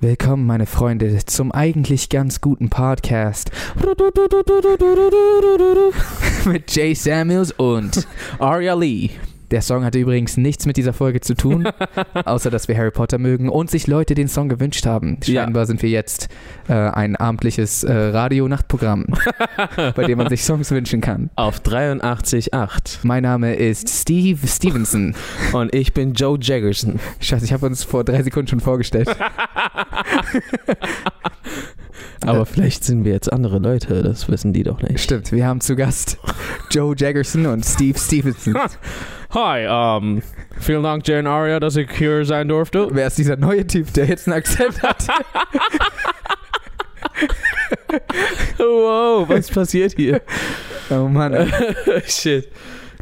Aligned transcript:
Willkommen, 0.00 0.44
meine 0.44 0.66
Freunde, 0.66 1.24
zum 1.24 1.52
eigentlich 1.52 2.10
ganz 2.10 2.42
guten 2.42 2.68
Podcast 2.68 3.50
mit 6.44 6.76
Jay 6.76 6.94
Samuels 6.94 7.52
und 7.52 8.06
Aria 8.38 8.74
Lee. 8.74 9.12
Der 9.50 9.62
Song 9.62 9.84
hatte 9.84 9.98
übrigens 9.98 10.36
nichts 10.36 10.66
mit 10.66 10.76
dieser 10.76 10.92
Folge 10.92 11.20
zu 11.20 11.34
tun, 11.34 11.68
außer 12.24 12.50
dass 12.50 12.68
wir 12.68 12.76
Harry 12.76 12.90
Potter 12.90 13.18
mögen 13.18 13.48
und 13.48 13.70
sich 13.70 13.86
Leute 13.86 14.14
den 14.14 14.28
Song 14.28 14.48
gewünscht 14.48 14.86
haben. 14.86 15.18
Ja. 15.24 15.42
Scheinbar 15.42 15.66
sind 15.66 15.82
wir 15.82 15.90
jetzt 15.90 16.28
äh, 16.68 16.72
ein 16.74 17.16
abendliches 17.16 17.84
äh, 17.84 17.92
Radio-Nachtprogramm, 17.92 19.06
bei 19.94 20.04
dem 20.04 20.18
man 20.18 20.28
sich 20.28 20.44
Songs 20.44 20.70
wünschen 20.70 21.00
kann. 21.00 21.30
Auf 21.36 21.60
83,8. 21.60 22.98
Mein 23.02 23.22
Name 23.22 23.54
ist 23.54 23.88
Steve 23.88 24.46
Stevenson. 24.46 25.14
Und 25.52 25.74
ich 25.74 25.92
bin 25.92 26.14
Joe 26.14 26.38
Jaggerson. 26.40 26.98
Scheiße, 27.20 27.44
ich 27.44 27.52
habe 27.52 27.66
uns 27.66 27.84
vor 27.84 28.04
drei 28.04 28.22
Sekunden 28.22 28.48
schon 28.48 28.60
vorgestellt. 28.60 29.08
Aber 32.24 32.46
vielleicht 32.46 32.84
sind 32.84 33.04
wir 33.04 33.12
jetzt 33.12 33.32
andere 33.32 33.58
Leute, 33.58 34.02
das 34.02 34.28
wissen 34.28 34.52
die 34.52 34.62
doch 34.62 34.80
nicht. 34.82 35.00
Stimmt, 35.00 35.32
wir 35.32 35.46
haben 35.46 35.60
zu 35.60 35.76
Gast 35.76 36.18
Joe 36.70 36.94
Jaggerson 36.96 37.46
und 37.46 37.64
Steve 37.64 37.98
Stevenson. 37.98 38.56
Hi, 39.30 39.66
um, 39.98 40.22
vielen 40.58 40.82
Dank, 40.82 41.06
Jane 41.06 41.28
Aria, 41.28 41.60
dass 41.60 41.76
ich 41.76 41.90
hier 41.90 42.24
sein 42.24 42.48
durfte. 42.48 42.88
Wer 42.92 43.08
ist 43.08 43.18
dieser 43.18 43.36
neue 43.36 43.66
Typ, 43.66 43.92
der 43.92 44.06
jetzt 44.06 44.26
einen 44.26 44.38
Akzent 44.38 44.82
hat? 44.82 45.06
Wow, 48.58 49.28
was 49.28 49.50
passiert 49.50 49.94
hier? 49.96 50.20
Oh 50.90 51.08
Mann. 51.08 51.50
Shit. 52.06 52.48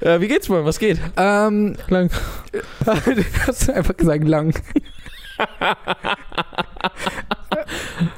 Äh, 0.00 0.20
wie 0.20 0.28
geht's 0.28 0.48
mal? 0.48 0.64
Was 0.64 0.78
geht? 0.78 1.00
Ähm, 1.16 1.76
Lang. 1.88 2.10
du 2.84 3.24
hast 3.46 3.70
einfach 3.70 3.96
gesagt 3.96 4.24
lang. 4.24 4.54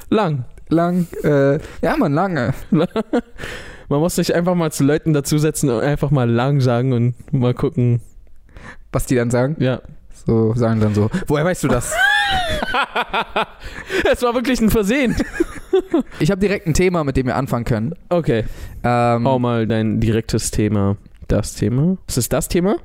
Lang. 0.09 0.45
Lang. 0.69 1.07
Äh, 1.23 1.59
ja, 1.81 1.97
man, 1.97 2.13
lange. 2.13 2.53
Man 3.89 4.01
muss 4.01 4.15
sich 4.15 4.35
einfach 4.35 4.53
mal 4.53 4.69
zu 4.71 4.83
Leuten 4.83 5.13
dazusetzen 5.13 5.69
und 5.69 5.79
einfach 5.79 6.11
mal 6.11 6.29
lang 6.29 6.59
sagen 6.59 6.91
und 6.91 7.15
mal 7.33 7.53
gucken. 7.53 8.01
Was 8.91 9.05
die 9.05 9.15
dann 9.15 9.31
sagen? 9.31 9.55
Ja. 9.59 9.81
So, 10.25 10.53
sagen 10.55 10.81
dann 10.81 10.93
so. 10.93 11.09
Woher 11.27 11.45
weißt 11.45 11.63
du 11.63 11.67
das? 11.69 11.93
Es 14.11 14.21
war 14.21 14.33
wirklich 14.33 14.59
ein 14.61 14.69
Versehen. 14.69 15.15
Ich 16.19 16.31
habe 16.31 16.41
direkt 16.41 16.65
ein 16.65 16.73
Thema, 16.73 17.03
mit 17.03 17.17
dem 17.17 17.27
wir 17.27 17.35
anfangen 17.35 17.63
können. 17.63 17.93
Okay. 18.09 18.45
Ähm, 18.83 19.27
Hau 19.27 19.37
mal 19.37 19.67
dein 19.67 19.99
direktes 19.99 20.49
Thema. 20.49 20.97
Das 21.27 21.53
Thema? 21.53 21.97
Ist 22.07 22.17
es 22.17 22.29
das 22.29 22.47
Thema? 22.47 22.77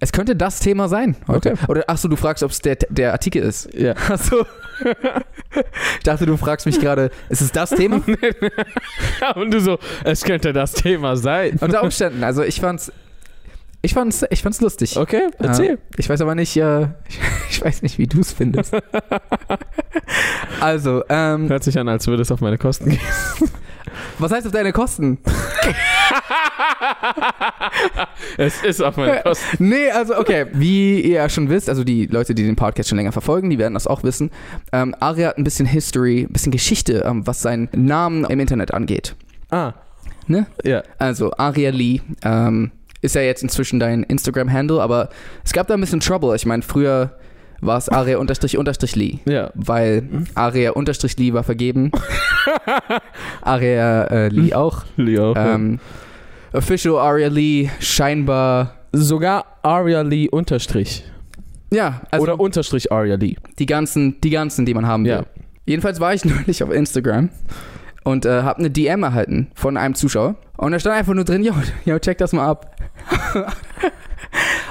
Es 0.00 0.12
könnte 0.12 0.36
das 0.36 0.60
Thema 0.60 0.88
sein 0.88 1.16
heute. 1.28 1.52
Okay. 1.52 1.64
Oder 1.68 1.84
achso, 1.86 2.08
du 2.08 2.16
fragst, 2.16 2.42
ob 2.42 2.50
es 2.50 2.58
der, 2.60 2.76
der 2.88 3.12
Artikel 3.12 3.42
ist. 3.42 3.72
Ja. 3.74 3.92
Achso. 4.08 4.44
ich 4.82 6.02
dachte, 6.02 6.26
du 6.26 6.36
fragst 6.36 6.66
mich 6.66 6.80
gerade, 6.80 7.10
ist 7.28 7.40
es 7.40 7.52
das 7.52 7.70
Thema? 7.70 8.02
und 9.36 9.52
du 9.52 9.60
so, 9.60 9.78
es 10.02 10.24
könnte 10.24 10.52
das 10.52 10.72
Thema 10.72 11.16
sein. 11.16 11.58
Unter 11.60 11.82
Umständen. 11.82 12.24
Also 12.24 12.42
ich 12.42 12.60
fand's. 12.60 12.92
Ich 13.82 13.92
fand's, 13.92 14.24
ich 14.30 14.42
fand's 14.42 14.62
lustig. 14.62 14.96
Okay, 14.96 15.28
erzähl. 15.38 15.72
Ja, 15.72 15.76
ich 15.98 16.08
weiß 16.08 16.22
aber 16.22 16.34
nicht, 16.34 16.56
äh, 16.56 16.84
ich, 17.06 17.20
ich 17.50 17.62
weiß 17.62 17.82
nicht, 17.82 17.98
wie 17.98 18.06
du 18.06 18.20
es 18.20 18.32
findest. 18.32 18.74
also, 20.58 21.04
ähm, 21.10 21.50
Hört 21.50 21.64
sich 21.64 21.78
an, 21.78 21.86
als 21.88 22.06
würde 22.06 22.22
es 22.22 22.32
auf 22.32 22.40
meine 22.40 22.56
Kosten 22.56 22.88
gehen. 22.90 23.00
was 24.18 24.32
heißt 24.32 24.46
auf 24.46 24.52
deine 24.54 24.72
Kosten? 24.72 25.18
es 28.36 28.62
ist 28.62 28.82
auf 28.82 28.96
meine 28.96 29.20
Kosten. 29.22 29.68
Nee, 29.68 29.90
also 29.90 30.16
okay, 30.18 30.46
wie 30.52 31.00
ihr 31.00 31.16
ja 31.16 31.28
schon 31.28 31.48
wisst, 31.48 31.68
also 31.68 31.84
die 31.84 32.06
Leute, 32.06 32.34
die 32.34 32.44
den 32.44 32.56
Podcast 32.56 32.88
schon 32.88 32.96
länger 32.98 33.12
verfolgen, 33.12 33.50
die 33.50 33.58
werden 33.58 33.74
das 33.74 33.86
auch 33.86 34.02
wissen. 34.02 34.30
Ähm, 34.72 34.94
Aria 35.00 35.28
hat 35.28 35.38
ein 35.38 35.44
bisschen 35.44 35.66
History, 35.66 36.22
ein 36.22 36.32
bisschen 36.32 36.52
Geschichte, 36.52 37.04
ähm, 37.06 37.26
was 37.26 37.42
seinen 37.42 37.68
Namen 37.72 38.24
im 38.24 38.40
Internet 38.40 38.72
angeht. 38.72 39.14
Ah. 39.50 39.72
Ne? 40.26 40.46
Ja. 40.62 40.82
Also 40.98 41.32
Aria 41.36 41.70
Lee 41.70 42.00
ähm, 42.22 42.70
ist 43.02 43.14
ja 43.14 43.20
jetzt 43.20 43.42
inzwischen 43.42 43.78
dein 43.78 44.02
Instagram-Handle, 44.02 44.80
aber 44.80 45.10
es 45.44 45.52
gab 45.52 45.66
da 45.66 45.74
ein 45.74 45.80
bisschen 45.80 46.00
Trouble. 46.00 46.34
Ich 46.34 46.46
meine, 46.46 46.62
früher 46.62 47.18
war 47.60 47.78
es 47.78 47.88
Aria 47.88 48.18
unterstrich 48.18 48.56
unterstrich 48.56 48.96
Lee. 48.96 49.18
Ja. 49.26 49.50
Weil 49.54 50.08
Aria 50.34 50.72
unterstrich 50.72 51.16
Lee 51.18 51.32
war 51.32 51.44
vergeben. 51.44 51.90
Aria 53.42 54.04
äh, 54.04 54.28
Lee 54.28 54.54
auch. 54.54 54.84
Leo. 54.96 55.34
Ähm, 55.36 55.80
Official 56.54 56.98
Aria 56.98 57.28
Lee 57.28 57.70
scheinbar. 57.80 58.74
Sogar 58.92 59.44
Aria 59.62 60.02
Lee 60.02 60.28
unterstrich. 60.28 61.04
Ja, 61.72 62.02
also 62.12 62.22
Oder 62.22 62.40
unterstrich 62.40 62.92
Aria 62.92 63.16
Lee. 63.16 63.36
die 63.58 63.66
ganzen, 63.66 64.20
die 64.20 64.30
ganzen, 64.30 64.64
die 64.64 64.72
man 64.72 64.86
haben 64.86 65.04
will. 65.04 65.10
Ja. 65.10 65.26
Jedenfalls 65.66 65.98
war 65.98 66.14
ich 66.14 66.24
neulich 66.24 66.62
auf 66.62 66.70
Instagram 66.70 67.30
und 68.04 68.24
äh, 68.24 68.42
habe 68.42 68.60
eine 68.60 68.70
DM 68.70 69.02
erhalten 69.02 69.50
von 69.54 69.76
einem 69.76 69.96
Zuschauer. 69.96 70.36
Und 70.56 70.70
da 70.70 70.78
stand 70.78 70.96
einfach 70.96 71.14
nur 71.14 71.24
drin, 71.24 71.42
yo, 71.42 71.54
yo 71.84 71.98
check 71.98 72.18
das 72.18 72.32
mal 72.32 72.46
ab. 72.46 72.76
und 73.34 73.44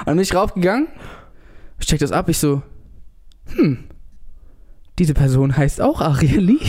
dann 0.05 0.15
bin 0.15 0.23
ich 0.23 0.33
raufgegangen, 0.33 0.87
ich 1.79 1.87
check 1.87 1.99
das 1.99 2.13
ab, 2.13 2.29
ich 2.29 2.37
so, 2.37 2.61
hm, 3.55 3.89
diese 4.99 5.13
Person 5.13 5.57
heißt 5.57 5.81
auch 5.81 5.99
Aria 5.99 6.39
Lee. 6.39 6.59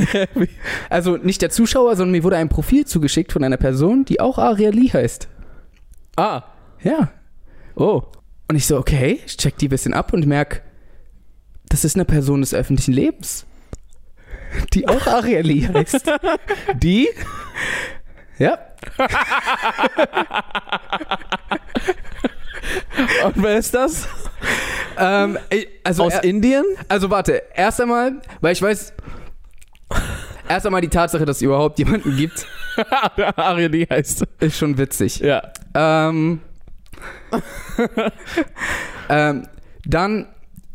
also 0.90 1.16
nicht 1.16 1.42
der 1.42 1.50
Zuschauer, 1.50 1.96
sondern 1.96 2.12
mir 2.12 2.24
wurde 2.24 2.36
ein 2.36 2.48
Profil 2.48 2.86
zugeschickt 2.86 3.32
von 3.32 3.44
einer 3.44 3.56
Person, 3.56 4.04
die 4.04 4.20
auch 4.20 4.38
Aria 4.38 4.70
Lee 4.70 4.90
heißt. 4.90 5.28
Ah. 6.16 6.42
Ja. 6.82 7.10
Oh. 7.74 8.02
Und 8.48 8.56
ich 8.56 8.66
so, 8.66 8.76
okay, 8.78 9.20
ich 9.24 9.36
check 9.36 9.56
die 9.58 9.68
ein 9.68 9.70
bisschen 9.70 9.94
ab 9.94 10.12
und 10.12 10.26
merk, 10.26 10.62
das 11.68 11.84
ist 11.84 11.96
eine 11.96 12.04
Person 12.04 12.40
des 12.42 12.52
öffentlichen 12.52 12.92
Lebens. 12.92 13.46
Die 14.74 14.86
auch 14.88 15.06
Arieli 15.06 15.62
heißt. 15.62 16.12
Die? 16.74 17.08
Ja. 18.38 18.58
Und 23.24 23.42
wer 23.42 23.58
ist 23.58 23.74
das? 23.74 24.06
Ähm, 24.98 25.38
also, 25.84 26.04
Aus 26.04 26.14
er, 26.14 26.24
Indien? 26.24 26.64
also 26.88 27.08
warte, 27.10 27.42
erst 27.54 27.80
einmal, 27.80 28.20
weil 28.40 28.52
ich 28.52 28.60
weiß, 28.60 28.92
erst 30.48 30.66
einmal 30.66 30.80
die 30.80 30.88
Tatsache, 30.88 31.24
dass 31.24 31.36
es 31.36 31.42
überhaupt 31.42 31.78
jemanden 31.78 32.16
gibt, 32.16 32.46
Aria 33.36 33.68
Lee 33.68 33.86
heißt. 33.88 34.24
ist 34.40 34.58
schon 34.58 34.76
witzig. 34.78 35.18
Ja. 35.20 35.42
Ähm, 35.74 36.40
ähm, 39.08 39.48
dann, 39.84 40.26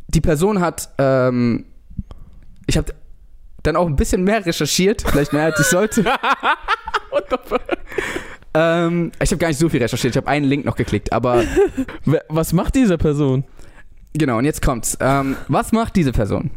die 0.08 0.22
Person 0.22 0.60
hat, 0.60 0.90
ähm, 0.98 1.66
ich 2.66 2.78
habe 2.78 2.94
dann 3.64 3.76
auch 3.76 3.88
ein 3.88 3.96
bisschen 3.96 4.24
mehr 4.24 4.46
recherchiert, 4.46 5.02
vielleicht 5.02 5.34
mehr 5.34 5.46
als 5.46 5.60
ich 5.60 5.68
sollte. 5.68 6.04
ähm, 8.54 9.12
ich 9.22 9.32
habe 9.32 9.38
gar 9.38 9.48
nicht 9.48 9.60
so 9.60 9.70
viel 9.70 9.82
recherchiert, 9.82 10.16
ich 10.16 10.18
habe 10.18 10.28
einen 10.28 10.46
Link 10.46 10.66
noch 10.66 10.76
geklickt, 10.76 11.12
aber 11.12 11.44
Was 12.30 12.54
macht 12.54 12.76
diese 12.76 12.98
Person? 12.98 13.44
genau, 14.14 14.38
und 14.40 14.46
jetzt 14.46 14.62
kommt's. 14.64 14.98
Ähm, 15.00 15.36
was 15.48 15.72
macht 15.72 15.96
diese 15.96 16.12
Person? 16.12 16.50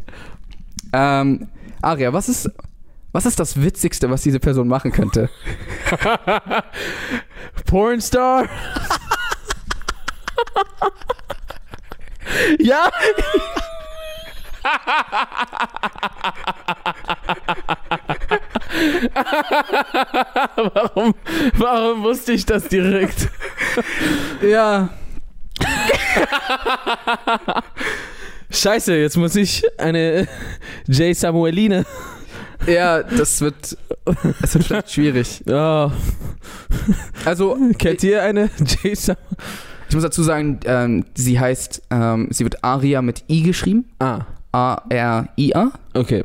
Ähm, 0.93 1.47
Aria, 1.81 2.13
was 2.13 2.29
ist, 2.29 2.49
was 3.11 3.25
ist 3.25 3.39
das 3.39 3.59
Witzigste, 3.61 4.09
was 4.09 4.21
diese 4.21 4.39
Person 4.39 4.67
machen 4.67 4.91
könnte? 4.91 5.29
Pornstar? 7.65 8.47
ja? 12.59 12.89
warum, 20.55 21.15
warum 21.57 22.03
wusste 22.03 22.33
ich 22.33 22.45
das 22.45 22.67
direkt? 22.67 23.29
Ja. 24.41 24.89
Scheiße, 28.51 28.95
jetzt 28.95 29.17
muss 29.17 29.35
ich 29.35 29.63
eine 29.79 30.27
J. 30.87 31.15
Samueline. 31.15 31.85
Ja, 32.67 33.01
das 33.03 33.41
wird, 33.41 33.77
das 34.41 34.53
wird 34.53 34.63
vielleicht 34.65 34.91
schwierig. 34.91 35.43
Oh, 35.49 35.91
Also, 37.25 37.57
kennt 37.77 38.03
ihr 38.03 38.21
eine 38.23 38.49
J. 38.83 38.95
Sam 38.97 39.15
Ich 39.89 39.95
muss 39.95 40.03
dazu 40.03 40.23
sagen, 40.23 40.59
ähm, 40.65 41.05
sie 41.15 41.39
heißt, 41.39 41.81
ähm, 41.89 42.27
sie 42.31 42.43
wird 42.43 42.63
Aria 42.63 43.01
mit 43.01 43.23
I 43.29 43.43
geschrieben. 43.43 43.85
Ah, 43.99 44.21
A-R-I-A. 44.51 45.71
okay. 45.93 46.23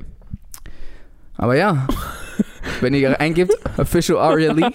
Aber 1.36 1.54
ja, 1.56 1.86
wenn 2.80 2.94
ihr 2.94 3.20
eingibt, 3.20 3.52
Official 3.76 4.18
Aria 4.18 4.52
Lee. 4.52 4.70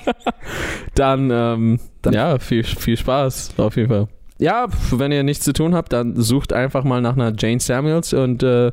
Dann, 0.95 1.29
ähm, 1.31 1.79
Dann- 2.01 2.13
ja, 2.13 2.39
viel, 2.39 2.63
viel 2.63 2.97
Spaß 2.97 3.51
auf 3.57 3.75
jeden 3.77 3.89
Fall. 3.89 4.07
Ja, 4.41 4.67
wenn 4.89 5.11
ihr 5.11 5.21
nichts 5.21 5.45
zu 5.45 5.53
tun 5.53 5.75
habt, 5.75 5.93
dann 5.93 6.19
sucht 6.19 6.51
einfach 6.51 6.83
mal 6.83 6.99
nach 6.99 7.13
einer 7.13 7.31
Jane 7.37 7.59
Samuels 7.59 8.11
und 8.11 8.41
äh, 8.41 8.71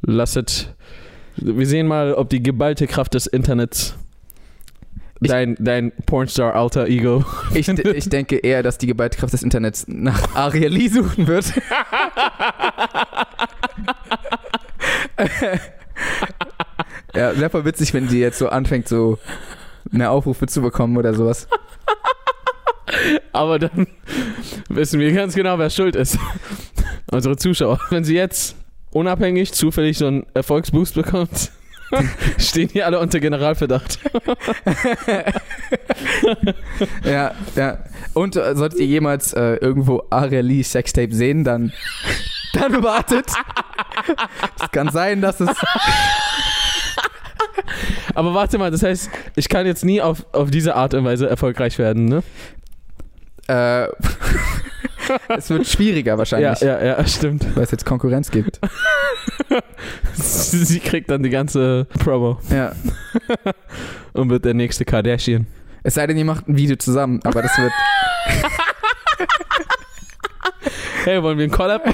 lasset. 0.00 0.74
Wir 1.36 1.66
sehen 1.66 1.86
mal, 1.86 2.14
ob 2.14 2.30
die 2.30 2.42
geballte 2.42 2.86
Kraft 2.86 3.12
des 3.12 3.26
Internets 3.26 3.94
Dein, 5.20 5.56
dein 5.60 5.92
Pornstar 6.06 6.56
Alter 6.56 6.88
Ego. 6.88 7.24
Ich, 7.54 7.68
ich 7.68 8.08
denke 8.08 8.38
eher, 8.38 8.62
dass 8.62 8.78
die 8.78 8.86
geballte 8.86 9.18
Kraft 9.18 9.34
des 9.34 9.42
Internets 9.42 9.84
nach 9.86 10.34
Aria 10.34 10.68
Lee 10.68 10.88
suchen 10.88 11.26
wird. 11.28 11.44
ja, 17.14 17.34
sehr 17.34 17.50
voll 17.50 17.66
witzig, 17.66 17.94
wenn 17.94 18.08
die 18.08 18.18
jetzt 18.18 18.38
so 18.38 18.48
anfängt, 18.48 18.88
so 18.88 19.18
mehr 19.90 20.10
Aufrufe 20.10 20.46
zu 20.46 20.62
bekommen 20.62 20.96
oder 20.96 21.14
sowas. 21.14 21.46
Aber 23.32 23.58
dann 23.58 23.86
wissen 24.68 25.00
wir 25.00 25.12
ganz 25.12 25.34
genau, 25.34 25.58
wer 25.58 25.70
schuld 25.70 25.96
ist. 25.96 26.18
Unsere 27.10 27.36
Zuschauer. 27.36 27.80
Wenn 27.90 28.04
sie 28.04 28.14
jetzt 28.14 28.56
unabhängig 28.92 29.52
zufällig 29.52 29.98
so 29.98 30.06
einen 30.06 30.26
Erfolgsboost 30.34 30.94
bekommt, 30.94 31.50
stehen 32.38 32.68
die 32.68 32.82
alle 32.82 32.98
unter 32.98 33.20
Generalverdacht. 33.20 33.98
ja, 37.04 37.32
ja. 37.54 37.78
Und 38.14 38.36
äh, 38.36 38.54
solltet 38.56 38.80
ihr 38.80 38.86
jemals 38.86 39.32
äh, 39.32 39.56
irgendwo 39.56 40.04
Arelie 40.10 40.62
Sextape 40.62 41.14
sehen, 41.14 41.44
dann, 41.44 41.72
dann 42.54 42.82
wartet. 42.82 43.26
es 44.60 44.70
kann 44.70 44.90
sein, 44.90 45.20
dass 45.20 45.40
es. 45.40 45.50
Aber 48.14 48.34
warte 48.34 48.58
mal, 48.58 48.70
das 48.70 48.82
heißt, 48.82 49.10
ich 49.36 49.48
kann 49.48 49.66
jetzt 49.66 49.84
nie 49.84 50.02
auf, 50.02 50.26
auf 50.32 50.50
diese 50.50 50.74
Art 50.74 50.94
und 50.94 51.04
Weise 51.04 51.28
erfolgreich 51.28 51.78
werden, 51.78 52.06
ne? 52.06 52.22
Äh, 53.48 53.86
es 55.28 55.50
wird 55.50 55.66
schwieriger 55.66 56.16
wahrscheinlich. 56.18 56.60
Ja, 56.60 56.80
ja, 56.80 56.98
ja, 56.98 57.06
stimmt. 57.06 57.56
Weil 57.56 57.64
es 57.64 57.70
jetzt 57.70 57.84
Konkurrenz 57.84 58.30
gibt. 58.30 58.60
Sie 60.14 60.80
kriegt 60.80 61.10
dann 61.10 61.22
die 61.22 61.30
ganze 61.30 61.86
Promo. 61.98 62.38
Ja. 62.50 62.72
Und 64.12 64.30
wird 64.30 64.44
der 64.44 64.54
nächste 64.54 64.84
Kardashian. 64.84 65.46
Es 65.82 65.94
sei 65.94 66.06
denn, 66.06 66.16
ihr 66.16 66.24
macht 66.24 66.48
ein 66.48 66.56
Video 66.56 66.76
zusammen, 66.76 67.20
aber 67.24 67.42
das 67.42 67.58
wird. 67.58 67.72
hey, 71.04 71.22
wollen 71.22 71.38
wir 71.38 71.44
einen 71.44 71.52
Collab? 71.52 71.84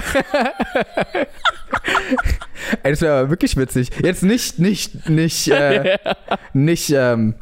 Ey, 2.83 2.91
das 2.91 3.01
wäre 3.01 3.19
aber 3.19 3.29
wirklich 3.31 3.57
witzig. 3.57 3.89
Jetzt 4.03 4.21
nicht, 4.21 4.59
nicht, 4.59 5.09
nicht, 5.09 5.47
äh, 5.47 5.53
yeah. 5.83 6.17
nicht, 6.53 6.91
ähm, 6.91 7.35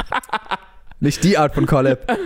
nicht 1.00 1.24
die 1.24 1.38
Art 1.38 1.54
von 1.54 1.66
Collab. 1.66 2.00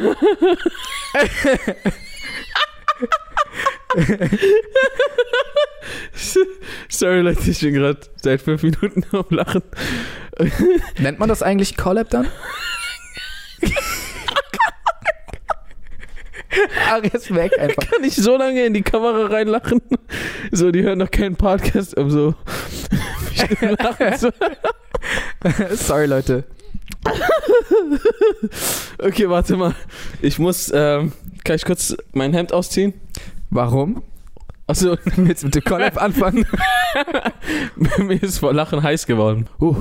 Sorry, 6.89 7.21
Leute, 7.21 7.49
ich 7.49 7.59
bin 7.59 7.73
gerade 7.73 7.99
seit 8.21 8.41
fünf 8.41 8.61
Minuten 8.63 9.03
am 9.11 9.25
Lachen. 9.29 9.61
Nennt 10.99 11.19
man 11.19 11.29
das 11.29 11.43
eigentlich 11.43 11.77
Collab 11.77 12.09
dann? 12.09 12.27
Ares 16.89 17.33
weg 17.33 17.57
einfach. 17.59 17.89
Kann 17.89 18.03
ich 18.03 18.15
so 18.15 18.35
lange 18.37 18.65
in 18.65 18.73
die 18.73 18.81
Kamera 18.81 19.27
reinlachen? 19.27 19.81
So, 20.51 20.71
die 20.71 20.83
hören 20.83 20.99
doch 20.99 21.11
keinen 21.11 21.37
Podcast, 21.37 21.97
um 21.97 22.11
so. 22.11 22.35
Sorry, 25.75 26.05
Leute. 26.05 26.43
okay, 28.99 29.29
warte 29.29 29.57
mal. 29.57 29.75
Ich 30.21 30.39
muss. 30.39 30.71
Ähm, 30.73 31.11
kann 31.43 31.55
ich 31.55 31.65
kurz 31.65 31.95
mein 32.13 32.33
Hemd 32.33 32.53
ausziehen? 32.53 32.93
Warum? 33.49 34.03
Achso, 34.67 34.95
jetzt 35.27 35.43
mit 35.43 35.55
dem 35.55 35.63
Collab 35.63 36.01
anfangen. 36.01 36.45
Mir 37.97 38.21
ist 38.23 38.39
vor 38.39 38.53
Lachen 38.53 38.81
heiß 38.81 39.05
geworden. 39.05 39.47
Uh, 39.59 39.75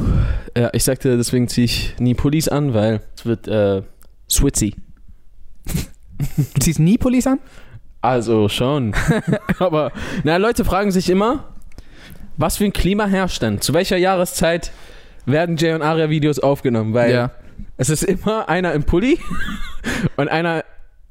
ja, 0.56 0.70
ich 0.72 0.82
sagte, 0.84 1.16
deswegen 1.16 1.48
ziehe 1.48 1.66
ich 1.66 1.94
nie 1.98 2.14
Pullis 2.14 2.48
an, 2.48 2.74
weil 2.74 3.00
es 3.16 3.24
wird 3.24 3.46
äh, 3.46 3.82
switzy. 4.28 4.74
Du 6.18 6.60
ziehst 6.60 6.80
nie 6.80 6.98
Pullis 6.98 7.26
an? 7.26 7.38
Also 8.00 8.48
schon. 8.48 8.94
Aber, 9.58 9.92
na, 10.24 10.38
Leute 10.38 10.64
fragen 10.64 10.90
sich 10.90 11.08
immer, 11.08 11.54
was 12.36 12.56
für 12.56 12.64
ein 12.64 12.72
Klima 12.72 13.06
herrscht 13.06 13.42
denn? 13.42 13.60
Zu 13.60 13.74
welcher 13.74 13.96
Jahreszeit 13.96 14.72
werden 15.26 15.56
Jay 15.56 15.72
und 15.72 15.82
Aria 15.82 16.11
Videos 16.11 16.38
aufgenommen? 16.38 16.94
Weil 16.94 17.12
ja. 17.12 17.31
es 17.76 17.90
ist 17.90 18.02
immer 18.02 18.49
einer 18.49 18.72
im 18.72 18.84
Pulli 18.84 19.19
und 20.17 20.28
einer 20.28 20.64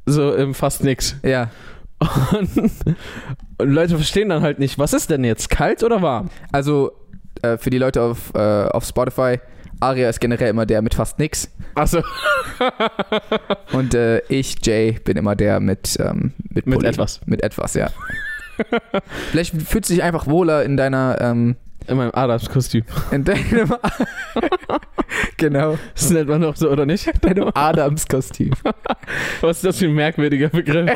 so 0.05 0.33
im 0.33 0.53
fast 0.53 0.83
nix. 0.83 1.15
Ja. 1.23 1.49
Und, 2.31 2.57
und, 3.57 3.69
Leute 3.73 3.95
verstehen 3.95 4.29
dann 4.29 4.41
halt 4.41 4.59
nicht, 4.59 4.79
was 4.79 4.93
ist 4.93 5.09
denn 5.09 5.23
jetzt, 5.23 5.49
kalt 5.49 5.83
oder 5.83 6.01
warm? 6.01 6.29
Also 6.51 6.93
äh, 7.41 7.57
für 7.57 7.69
die 7.69 7.77
Leute 7.77 8.01
auf, 8.01 8.33
äh, 8.33 8.39
auf 8.39 8.85
Spotify, 8.85 9.39
Aria 9.81 10.09
ist 10.09 10.19
generell 10.19 10.49
immer 10.49 10.65
der 10.65 10.81
mit 10.81 10.93
fast 10.93 11.19
nix. 11.19 11.49
Achso. 11.75 12.01
und 13.73 13.93
äh, 13.93 14.19
ich, 14.27 14.55
Jay, 14.65 14.93
bin 15.03 15.17
immer 15.17 15.35
der 15.35 15.59
mit 15.59 15.97
ähm, 15.99 16.33
mit, 16.49 16.67
mit 16.67 16.83
etwas. 16.83 17.21
Mit 17.25 17.43
etwas, 17.43 17.73
ja. 17.75 17.89
Vielleicht 19.31 19.55
fühlst 19.55 19.89
du 19.89 19.93
dich 19.93 20.03
einfach 20.03 20.27
wohler 20.27 20.63
in 20.63 20.75
deiner 20.75 21.17
ähm, 21.21 21.55
in 21.89 21.97
meinem 21.97 22.11
Adams-Kostüm. 22.13 22.83
In 23.11 23.23
deinem 23.23 23.75
Genau. 25.37 25.77
Das 25.93 26.09
nennt 26.09 26.29
man 26.29 26.41
doch 26.41 26.55
so, 26.55 26.69
oder 26.69 26.85
nicht? 26.85 27.11
Deinem 27.23 27.51
Adams-Kostüm. 27.53 28.51
Was 29.41 29.57
ist 29.57 29.65
das 29.65 29.77
für 29.79 29.85
ein 29.85 29.93
merkwürdiger 29.93 30.49
Begriff? 30.49 30.89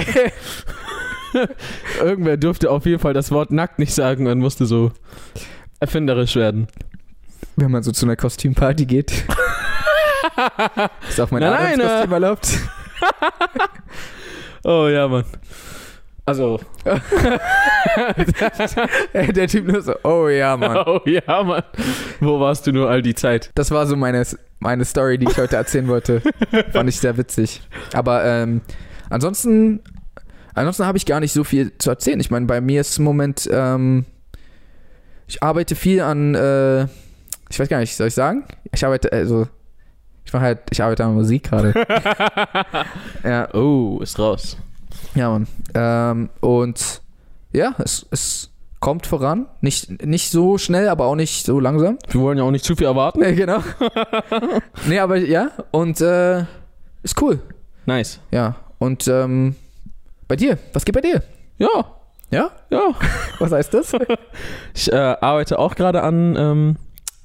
Irgendwer 2.00 2.38
durfte 2.38 2.70
auf 2.70 2.86
jeden 2.86 3.00
Fall 3.00 3.14
das 3.14 3.32
Wort 3.32 3.52
nackt 3.52 3.80
nicht 3.80 3.94
sagen 3.94 4.28
und 4.28 4.40
musste 4.40 4.66
so 4.66 4.92
erfinderisch 5.80 6.36
werden. 6.36 6.68
Wenn 7.56 7.72
man 7.72 7.84
so 7.84 7.92
zu 7.92 8.06
einer 8.06 8.16
Kostümparty 8.16 8.86
geht. 8.86 9.12
ist 11.10 11.20
auch 11.20 11.32
mein 11.32 11.44
Adams-Kostüm 11.44 12.12
erlaubt. 12.12 12.50
oh 14.64 14.88
ja, 14.88 15.08
Mann. 15.08 15.26
Also. 16.26 16.60
der 19.14 19.48
Typ 19.48 19.68
nur 19.68 19.82
so, 19.82 19.94
oh 20.04 20.30
ja, 20.30 20.56
Mann. 20.56 20.78
Oh 20.88 21.02
ja, 21.06 21.44
Mann. 21.44 21.64
Wo 22.22 22.40
warst 22.40 22.66
du 22.66 22.72
nur 22.72 22.90
all 22.90 23.02
die 23.02 23.14
Zeit? 23.14 23.52
Das 23.56 23.72
war 23.72 23.86
so 23.88 23.98
meine, 23.98 24.24
meine 24.60 24.86
Story, 24.86 25.18
die 25.18 25.28
ich 25.30 25.38
heute 25.38 25.58
erzählen 25.58 25.88
wollte. 25.88 26.22
Fand 26.72 26.88
ich 26.90 27.00
sehr 27.00 27.18
witzig. 27.18 27.62
Aber 27.94 28.24
ähm, 28.24 28.62
ansonsten, 29.10 29.82
ansonsten 30.54 30.86
habe 30.86 30.98
ich 30.98 31.06
gar 31.06 31.20
nicht 31.20 31.34
so 31.34 31.44
viel 31.44 31.78
zu 31.78 31.90
erzählen. 31.90 32.22
Ich 32.22 32.32
meine, 32.32 32.46
bei 32.46 32.62
mir 32.62 32.80
ist 32.82 32.98
im 32.98 33.04
Moment, 33.04 33.50
ähm, 33.52 34.06
ich 35.28 35.44
arbeite 35.44 35.76
viel 35.76 36.00
an, 36.02 36.36
äh, 36.36 36.84
ich 37.50 37.60
weiß 37.60 37.68
gar 37.68 37.80
nicht, 37.80 37.96
soll 37.96 38.08
ich 38.08 38.14
sagen? 38.14 38.46
Ich 38.72 38.86
arbeite, 38.86 39.12
also, 39.12 39.48
ich 40.26 40.32
mache 40.32 40.44
halt, 40.44 40.60
ich 40.72 40.82
arbeite 40.82 41.04
an 41.04 41.16
Musik 41.16 41.44
gerade. 41.44 41.74
ja. 43.24 43.54
Oh, 43.54 44.00
ist 44.02 44.18
raus. 44.18 44.58
Ja, 45.16 45.30
Mann. 45.30 45.48
Ähm, 45.74 46.30
und 46.42 47.02
ja, 47.52 47.76
es, 47.78 48.06
es 48.12 48.50
kommt 48.80 49.08
voran. 49.08 49.48
Nicht, 49.62 50.06
nicht 50.06 50.30
so 50.30 50.58
schnell, 50.58 50.90
aber 50.90 51.06
auch 51.06 51.16
nicht 51.16 51.46
so 51.46 51.60
langsam. 51.60 51.98
Wir 52.10 52.22
wollen 52.22 52.38
ja 52.38 52.44
auch 52.44 52.52
nicht 52.52 52.66
zu 52.66 52.76
viel 52.76 52.88
erwarten. 52.88 53.22
Nee, 53.22 53.34
genau. 53.36 53.60
nee, 54.88 55.00
aber 55.00 55.18
ja, 55.18 55.52
und 55.72 56.02
äh, 56.02 56.46
ist 57.04 57.22
cool. 57.22 57.40
Nice. 57.86 58.20
Ja, 58.32 58.56
und 58.80 59.08
ähm, 59.08 59.56
bei 60.28 60.36
dir, 60.36 60.58
was 60.74 60.84
geht 60.84 60.96
bei 60.96 61.02
dir? 61.02 61.22
Ja. 61.58 61.86
Ja? 62.32 62.52
Ja. 62.70 62.90
was 63.40 63.52
heißt 63.52 63.74
das? 63.74 63.94
Ich 64.74 64.92
äh, 64.92 64.96
arbeite 64.96 65.60
auch 65.60 65.76
gerade 65.76 66.02
an 66.02 66.36
ähm, 66.38 66.76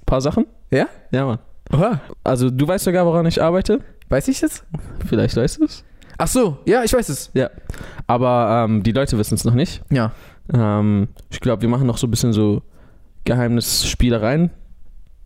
paar 0.04 0.20
Sachen. 0.20 0.46
Ja? 0.70 0.86
Ja, 1.10 1.24
Mann. 1.24 1.38
Oha. 1.72 2.00
Also, 2.24 2.50
du 2.50 2.68
weißt 2.68 2.84
sogar, 2.84 3.06
woran 3.06 3.26
ich 3.26 3.42
arbeite? 3.42 3.80
Weiß 4.08 4.28
ich 4.28 4.42
es? 4.42 4.64
Vielleicht 5.06 5.36
weißt 5.36 5.58
du 5.58 5.64
es. 5.64 5.84
Ach 6.18 6.26
so, 6.26 6.58
ja, 6.64 6.82
ich 6.82 6.92
weiß 6.92 7.08
es. 7.08 7.30
Ja. 7.32 7.48
Aber 8.08 8.64
ähm, 8.64 8.82
die 8.82 8.92
Leute 8.92 9.16
wissen 9.18 9.34
es 9.34 9.44
noch 9.44 9.54
nicht. 9.54 9.82
Ja. 9.90 10.12
Ähm, 10.52 11.08
ich 11.30 11.40
glaube, 11.40 11.62
wir 11.62 11.68
machen 11.68 11.86
noch 11.86 11.96
so 11.96 12.08
ein 12.08 12.10
bisschen 12.10 12.32
so 12.32 12.62
Geheimnisspielereien 13.24 14.50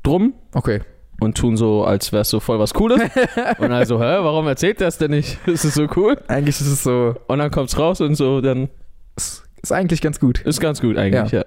drum. 0.03 0.35
Okay. 0.53 0.83
Und 1.21 1.37
tun 1.37 1.57
so, 1.57 1.85
als 1.85 2.13
wäre 2.13 2.23
es 2.23 2.31
so 2.31 2.41
voll 2.41 2.59
was 2.59 2.75
Cooles. 2.75 3.01
und 3.59 3.73
also, 3.73 3.99
hä, 4.01 4.19
warum 4.21 4.47
erzählt 4.49 4.81
der 4.81 4.89
es 4.89 4.99
denn 4.99 5.13
nicht? 5.13 5.39
Ist 5.47 5.65
es 5.65 5.75
so 5.75 5.87
cool? 5.97 6.21
Eigentlich 6.29 6.61
ist 6.61 6.67
es 6.67 6.83
so. 6.83 7.15
Und 7.29 7.39
dann 7.39 7.51
kommt 7.51 7.69
es 7.69 7.79
raus 7.79 8.01
und 8.01 8.15
so, 8.17 8.41
dann. 8.41 8.69
Ist 9.17 9.71
eigentlich 9.71 10.01
ganz 10.01 10.19
gut. 10.19 10.41
Ist 10.41 10.61
ganz 10.61 10.81
gut 10.81 10.97
eigentlich, 10.99 11.31
ja. 11.31 11.41
ja. 11.41 11.45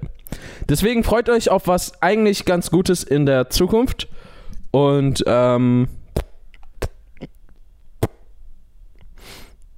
Deswegen 0.70 1.04
freut 1.04 1.30
euch 1.30 1.52
auf 1.52 1.68
was 1.68 2.02
eigentlich 2.02 2.46
ganz 2.46 2.72
Gutes 2.72 3.04
in 3.04 3.25
der 3.25 3.50
Zukunft. 3.50 4.08
Und 4.72 5.24
ähm, 5.28 5.90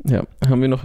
Ja, 0.10 0.24
haben 0.48 0.62
wir 0.62 0.70
noch 0.70 0.84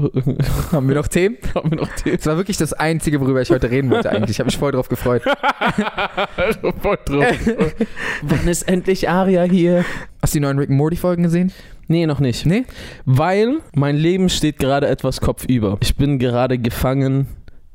haben 0.73 0.89
wir 0.89 0.95
noch 0.97 1.07
Themen? 1.07 1.37
haben 1.55 1.71
wir 1.71 1.79
noch 1.79 1.89
Themen? 1.95 2.17
Das 2.17 2.27
war 2.27 2.37
wirklich 2.37 2.57
das 2.57 2.73
einzige, 2.73 3.21
worüber 3.21 3.41
ich 3.41 3.51
heute 3.51 3.71
reden 3.71 3.91
wollte 3.91 4.11
eigentlich. 4.11 4.31
Ich 4.31 4.41
habe 4.41 4.49
mich 4.49 4.59
voll 4.59 4.73
drauf 4.73 4.89
gefreut. 4.89 5.23
voll 6.81 6.99
drauf. 7.05 7.27
Wann 8.23 8.49
ist 8.49 8.63
endlich 8.63 9.09
Aria 9.09 9.45
hier? 9.45 9.85
Hast 10.21 10.35
du 10.35 10.39
die 10.39 10.41
neuen 10.41 10.59
Rick 10.59 10.71
and 10.71 10.79
Morty 10.79 10.97
Folgen 10.97 11.23
gesehen? 11.23 11.53
Nee, 11.87 12.07
noch 12.07 12.21
nicht. 12.21 12.47
Nee? 12.47 12.65
Weil 13.05 13.59
mein 13.75 13.97
Leben 13.97 14.29
steht 14.29 14.59
gerade 14.59 14.89
etwas 14.89 15.21
kopfüber. 15.21 15.79
Ich 15.81 15.97
bin 15.97 16.19
gerade 16.19 16.59
gefangen 16.59 17.27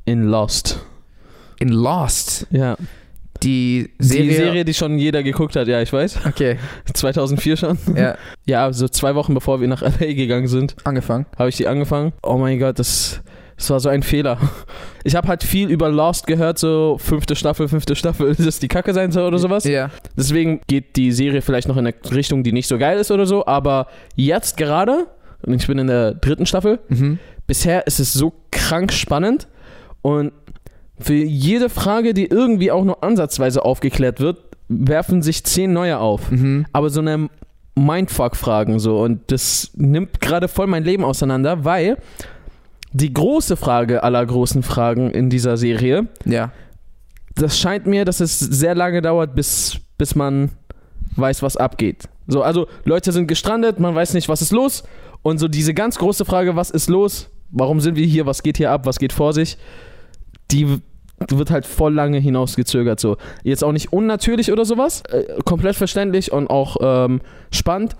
in 0.05 0.23
Lost. 0.23 0.85
In 1.59 1.69
Lost? 1.69 2.47
Ja. 2.49 2.77
Die 3.43 3.89
Serie. 3.99 4.23
Die 4.29 4.33
Serie, 4.35 4.65
die 4.65 4.73
schon 4.73 4.97
jeder 4.97 5.23
geguckt 5.23 5.55
hat, 5.55 5.67
ja, 5.67 5.81
ich 5.81 5.91
weiß. 5.93 6.19
Okay. 6.27 6.57
2004 6.93 7.57
schon. 7.57 7.77
Ja. 7.95 8.15
Ja, 8.45 8.71
so 8.71 8.87
zwei 8.87 9.13
Wochen 9.15 9.33
bevor 9.33 9.59
wir 9.59 9.67
nach 9.67 9.81
LA 9.81 10.13
gegangen 10.13 10.47
sind, 10.47 10.75
Angefangen. 10.85 11.25
habe 11.37 11.49
ich 11.49 11.57
die 11.57 11.67
angefangen. 11.67 12.13
Oh 12.23 12.37
mein 12.37 12.57
Gott, 12.59 12.79
das, 12.79 13.21
das 13.57 13.69
war 13.69 13.79
so 13.81 13.89
ein 13.89 14.03
Fehler. 14.03 14.37
Ich 15.03 15.15
habe 15.15 15.27
halt 15.27 15.43
viel 15.43 15.69
über 15.69 15.89
Lost 15.89 16.27
gehört, 16.27 16.57
so 16.57 16.97
fünfte 16.97 17.35
Staffel, 17.35 17.67
fünfte 17.67 17.95
Staffel, 17.97 18.27
dass 18.35 18.45
das 18.45 18.59
die 18.59 18.69
Kacke 18.69 18.93
sein 18.93 19.11
soll 19.11 19.27
oder 19.27 19.37
sowas. 19.37 19.65
Ja. 19.65 19.89
Deswegen 20.15 20.61
geht 20.67 20.95
die 20.95 21.11
Serie 21.11 21.41
vielleicht 21.41 21.67
noch 21.67 21.75
in 21.75 21.87
eine 21.87 21.93
Richtung, 22.11 22.43
die 22.43 22.53
nicht 22.53 22.67
so 22.67 22.77
geil 22.77 22.97
ist 22.99 23.11
oder 23.11 23.25
so, 23.25 23.45
aber 23.45 23.87
jetzt 24.15 24.55
gerade, 24.55 25.07
und 25.45 25.53
ich 25.53 25.67
bin 25.67 25.77
in 25.77 25.87
der 25.87 26.13
dritten 26.13 26.45
Staffel, 26.45 26.79
Mhm. 26.87 27.19
bisher 27.47 27.85
ist 27.85 27.99
es 27.99 28.13
so 28.13 28.33
krank 28.51 28.93
spannend 28.93 29.49
und 30.01 30.31
für 30.99 31.13
jede 31.13 31.69
Frage, 31.69 32.13
die 32.13 32.25
irgendwie 32.25 32.71
auch 32.71 32.83
nur 32.83 33.03
ansatzweise 33.03 33.63
aufgeklärt 33.63 34.19
wird, 34.19 34.39
werfen 34.67 35.21
sich 35.21 35.43
zehn 35.43 35.71
neue 35.73 35.99
auf. 35.99 36.29
Mhm. 36.31 36.65
Aber 36.73 36.89
so 36.89 36.99
eine 37.01 37.29
Mindfuck-Fragen 37.75 38.79
so 38.79 38.99
und 38.99 39.31
das 39.31 39.71
nimmt 39.75 40.19
gerade 40.19 40.47
voll 40.47 40.67
mein 40.67 40.83
Leben 40.83 41.03
auseinander, 41.03 41.63
weil 41.63 41.97
die 42.91 43.13
große 43.13 43.55
Frage 43.55 44.01
aller 44.03 44.25
großen 44.25 44.63
Fragen 44.63 45.11
in 45.11 45.29
dieser 45.29 45.57
Serie, 45.57 46.07
Ja. 46.25 46.51
das 47.35 47.59
scheint 47.59 47.85
mir, 47.85 48.03
dass 48.03 48.19
es 48.19 48.39
sehr 48.39 48.73
lange 48.73 49.01
dauert, 49.01 49.35
bis, 49.35 49.77
bis 49.97 50.15
man 50.15 50.49
weiß, 51.15 51.43
was 51.43 51.55
abgeht. 51.57 52.05
So, 52.27 52.41
also 52.41 52.67
Leute 52.83 53.11
sind 53.11 53.27
gestrandet, 53.27 53.79
man 53.79 53.93
weiß 53.93 54.13
nicht, 54.15 54.27
was 54.27 54.41
ist 54.41 54.51
los 54.51 54.83
und 55.21 55.37
so 55.37 55.47
diese 55.47 55.73
ganz 55.73 55.97
große 55.97 56.25
Frage, 56.25 56.55
was 56.55 56.71
ist 56.71 56.89
los? 56.89 57.29
Warum 57.51 57.79
sind 57.79 57.95
wir 57.95 58.05
hier? 58.05 58.25
Was 58.25 58.41
geht 58.43 58.57
hier 58.57 58.71
ab? 58.71 58.85
Was 58.85 58.99
geht 58.99 59.13
vor 59.13 59.33
sich? 59.33 59.57
Die 60.51 60.81
wird 61.29 61.51
halt 61.51 61.65
voll 61.65 61.93
lange 61.93 62.19
hinausgezögert. 62.19 62.99
So. 62.99 63.17
Jetzt 63.43 63.63
auch 63.63 63.71
nicht 63.71 63.91
unnatürlich 63.91 64.51
oder 64.51 64.65
sowas. 64.65 65.01
Äh, 65.09 65.25
komplett 65.43 65.75
verständlich 65.75 66.31
und 66.31 66.49
auch 66.49 66.77
ähm, 66.81 67.21
spannend. 67.51 67.95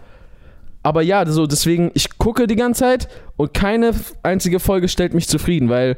Aber 0.84 1.02
ja, 1.02 1.26
so 1.26 1.48
deswegen, 1.48 1.92
ich 1.96 2.18
gucke 2.18 2.48
die 2.48 2.56
ganze 2.56 2.82
Zeit 2.82 3.08
und 3.36 3.54
keine 3.54 3.92
einzige 4.24 4.60
Folge 4.60 4.88
stellt 4.88 5.14
mich 5.14 5.28
zufrieden, 5.28 5.70
weil 5.70 5.98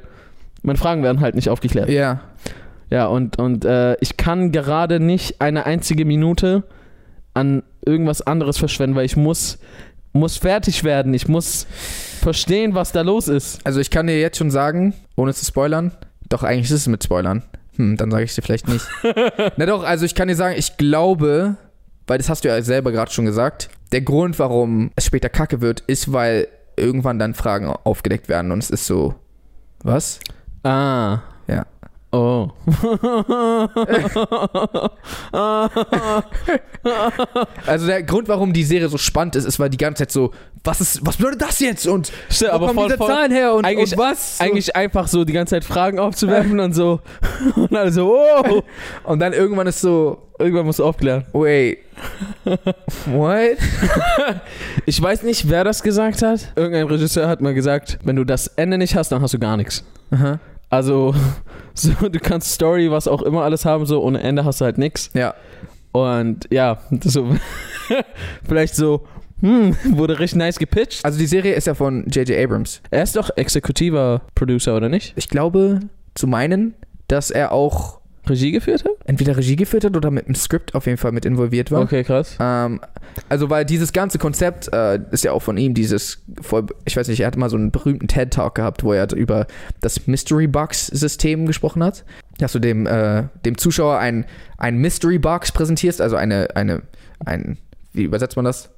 meine 0.64 0.80
Fragen 0.80 1.04
werden 1.04 1.22
halt 1.22 1.36
nicht 1.36 1.50
aufgeklärt. 1.50 1.90
Ja. 1.90 2.22
Ja, 2.90 3.06
und, 3.06 3.38
und 3.38 3.66
äh, 3.66 3.96
ich 4.00 4.18
kann 4.18 4.52
gerade 4.52 5.00
nicht 5.00 5.42
eine 5.42 5.66
einzige 5.68 6.06
Minute 6.06 6.64
an 7.36 7.62
irgendwas 7.86 8.22
anderes 8.22 8.58
verschwenden, 8.58 8.96
weil 8.96 9.06
ich 9.06 9.16
muss, 9.16 9.60
muss 10.12 10.38
fertig 10.38 10.84
werden. 10.84 11.14
Ich 11.14 11.28
muss 11.28 11.68
verstehen, 12.20 12.74
was 12.74 12.92
da 12.92 13.02
los 13.02 13.28
ist. 13.28 13.60
Also 13.66 13.80
ich 13.80 13.92
kann 13.92 14.08
dir 14.08 14.20
jetzt 14.20 14.38
schon 14.38 14.50
sagen, 14.50 14.96
ohne 15.16 15.34
zu 15.34 15.46
spoilern, 15.46 15.92
doch 16.30 16.44
eigentlich 16.44 16.72
ist 16.72 16.82
es 16.82 16.88
mit 16.88 17.04
Spoilern. 17.04 17.44
Hm, 17.76 17.98
dann 17.98 18.12
sage 18.12 18.24
ich 18.24 18.36
dir 18.36 18.42
vielleicht 18.42 18.68
nicht. 18.68 18.86
Na 19.58 19.66
doch, 19.66 19.84
also 19.84 20.06
ich 20.06 20.16
kann 20.16 20.28
dir 20.28 20.36
sagen, 20.36 20.56
ich 20.58 20.78
glaube, 20.78 21.56
weil 22.08 22.18
das 22.18 22.30
hast 22.30 22.44
du 22.44 22.50
ja 22.50 22.62
selber 22.62 22.92
gerade 22.92 23.12
schon 23.12 23.26
gesagt, 23.26 23.70
der 23.92 24.02
Grund, 24.02 24.40
warum 24.40 24.92
es 24.96 25.06
später 25.06 25.30
kacke 25.30 25.62
wird, 25.62 25.82
ist, 25.82 26.12
weil 26.12 26.48
irgendwann 26.76 27.20
dann 27.20 27.34
Fragen 27.34 27.68
aufgedeckt 27.68 28.30
werden 28.30 28.52
und 28.52 28.60
es 28.60 28.70
ist 28.70 28.86
so, 28.86 29.16
was? 29.84 30.20
Ah. 30.64 31.20
Ja. 31.48 31.66
Oh. 32.12 32.50
Also 37.68 37.86
der 37.88 38.04
Grund, 38.04 38.28
warum 38.28 38.52
die 38.52 38.64
Serie 38.64 38.90
so 38.90 38.98
spannend 38.98 39.36
ist, 39.36 39.46
ist, 39.46 39.60
weil 39.60 39.70
die 39.70 39.78
ganze 39.78 40.04
Zeit 40.04 40.12
so, 40.12 40.32
was 40.64 40.82
ist, 40.82 41.06
was 41.06 41.18
bedeutet 41.18 41.42
das 41.42 41.60
jetzt? 41.60 41.86
Und 41.88 42.12
Stimmt, 42.30 42.52
wo 42.52 42.56
aber 42.56 42.68
kommen 42.68 42.80
voll, 42.80 42.88
diese 42.88 42.98
voll, 42.98 43.08
Zahlen 43.10 43.32
her 43.32 43.54
und, 43.54 43.66
eigentlich- 43.66 43.92
und 43.92 43.98
was? 44.00 44.40
Eigentlich 44.40 44.76
einfach 44.76 45.08
so 45.08 45.24
die 45.24 45.34
ganze 45.34 45.56
Zeit 45.56 45.64
Fragen 45.66 46.00
aufzuwerfen 46.00 46.60
und 46.60 46.74
so. 46.74 47.00
Und 47.56 47.76
alle 47.76 47.92
so, 47.92 48.16
oh. 48.16 48.64
Und 49.04 49.20
dann 49.20 49.34
irgendwann 49.34 49.68
ist 49.68 49.82
so, 49.82 50.30
Irgendwann 50.40 50.66
musst 50.66 50.80
du 50.80 50.86
aufklären. 50.86 51.26
wait, 51.34 51.80
what? 53.08 53.58
Ich 54.86 55.02
weiß 55.02 55.24
nicht, 55.24 55.50
wer 55.50 55.66
das 55.66 55.84
gesagt 55.84 56.22
hat. 56.22 56.54
Irgendein 56.56 56.88
Regisseur 56.88 57.28
hat 57.28 57.42
mal 57.42 57.54
gesagt, 57.54 58.00
wenn 58.04 58.16
du 58.16 58.24
das 58.24 58.48
Ende 58.48 58.78
nicht 58.78 58.96
hast, 58.96 59.12
dann 59.12 59.22
hast 59.22 59.34
du 59.34 59.40
gar 59.40 59.58
nichts. 59.58 59.84
Aha. 60.12 60.40
Also, 60.70 61.14
so, 61.74 62.10
du 62.10 62.20
kannst 62.20 62.52
Story, 62.52 62.92
was 62.92 63.08
auch 63.08 63.22
immer 63.22 63.44
alles 63.44 63.66
haben, 63.66 63.86
so 63.86 64.02
ohne 64.02 64.22
Ende 64.22 64.46
hast 64.46 64.62
du 64.62 64.66
halt 64.66 64.78
nichts. 64.78 65.10
Ja. 65.14 65.34
Und 65.92 66.48
ja, 66.52 66.80
so, 67.02 67.36
vielleicht 68.48 68.76
so, 68.76 69.06
hm, 69.42 69.76
wurde 69.92 70.20
richtig 70.20 70.38
nice 70.38 70.60
gepitcht. 70.60 71.04
Also 71.06 71.18
die 71.18 71.26
Serie 71.26 71.54
ist 71.54 71.68
ja 71.68 71.74
von 71.74 72.06
J.J. 72.08 72.38
Abrams. 72.38 72.82
Er 72.92 73.04
ist 73.04 73.16
doch 73.16 73.30
exekutiver 73.36 74.22
Producer, 74.36 74.76
oder 74.76 74.90
nicht? 74.90 75.14
Ich 75.16 75.30
glaube, 75.30 75.80
zu 76.14 76.28
meinen, 76.28 76.76
dass 77.08 77.32
er 77.32 77.54
auch 77.54 77.99
Regie 78.30 78.52
geführt 78.52 78.84
hat? 78.86 79.00
entweder 79.10 79.36
Regie 79.36 79.56
geführt 79.56 79.84
hat 79.84 79.98
oder 79.98 80.12
mit 80.12 80.28
dem 80.28 80.36
Skript 80.36 80.76
auf 80.76 80.86
jeden 80.86 81.00
Fall 81.00 81.12
mit 81.12 81.26
involviert 81.26 81.72
war. 81.72 81.82
Okay, 81.82 82.04
krass. 82.04 82.38
Ähm, 82.40 82.80
also 83.28 83.50
weil 83.50 83.66
dieses 83.66 83.92
ganze 83.92 84.20
Konzept 84.20 84.72
äh, 84.72 85.00
ist 85.10 85.24
ja 85.24 85.32
auch 85.32 85.42
von 85.42 85.58
ihm, 85.58 85.74
dieses 85.74 86.22
voll, 86.42 86.68
ich 86.86 86.96
weiß 86.96 87.08
nicht, 87.08 87.22
er 87.22 87.28
hat 87.28 87.36
mal 87.36 87.50
so 87.50 87.58
einen 87.58 87.72
berühmten 87.72 88.08
TED-Talk 88.08 88.54
gehabt, 88.54 88.84
wo 88.84 88.94
er 88.94 89.12
über 89.14 89.48
das 89.82 90.06
Mystery 90.06 90.46
Box-System 90.46 91.48
gesprochen 91.48 91.84
hat. 91.84 92.06
Dass 92.38 92.52
du 92.52 92.60
dem, 92.60 92.86
äh, 92.86 93.24
dem 93.46 93.58
Zuschauer 93.58 93.98
ein, 93.98 94.26
ein 94.60 94.78
Mystery 94.78 95.18
Box 95.18 95.52
präsentierst, 95.52 96.02
also 96.02 96.16
eine, 96.16 96.56
eine, 96.56 96.84
ein, 97.26 97.58
wie 97.94 98.04
übersetzt 98.04 98.36
man 98.36 98.46
das? 98.46 98.70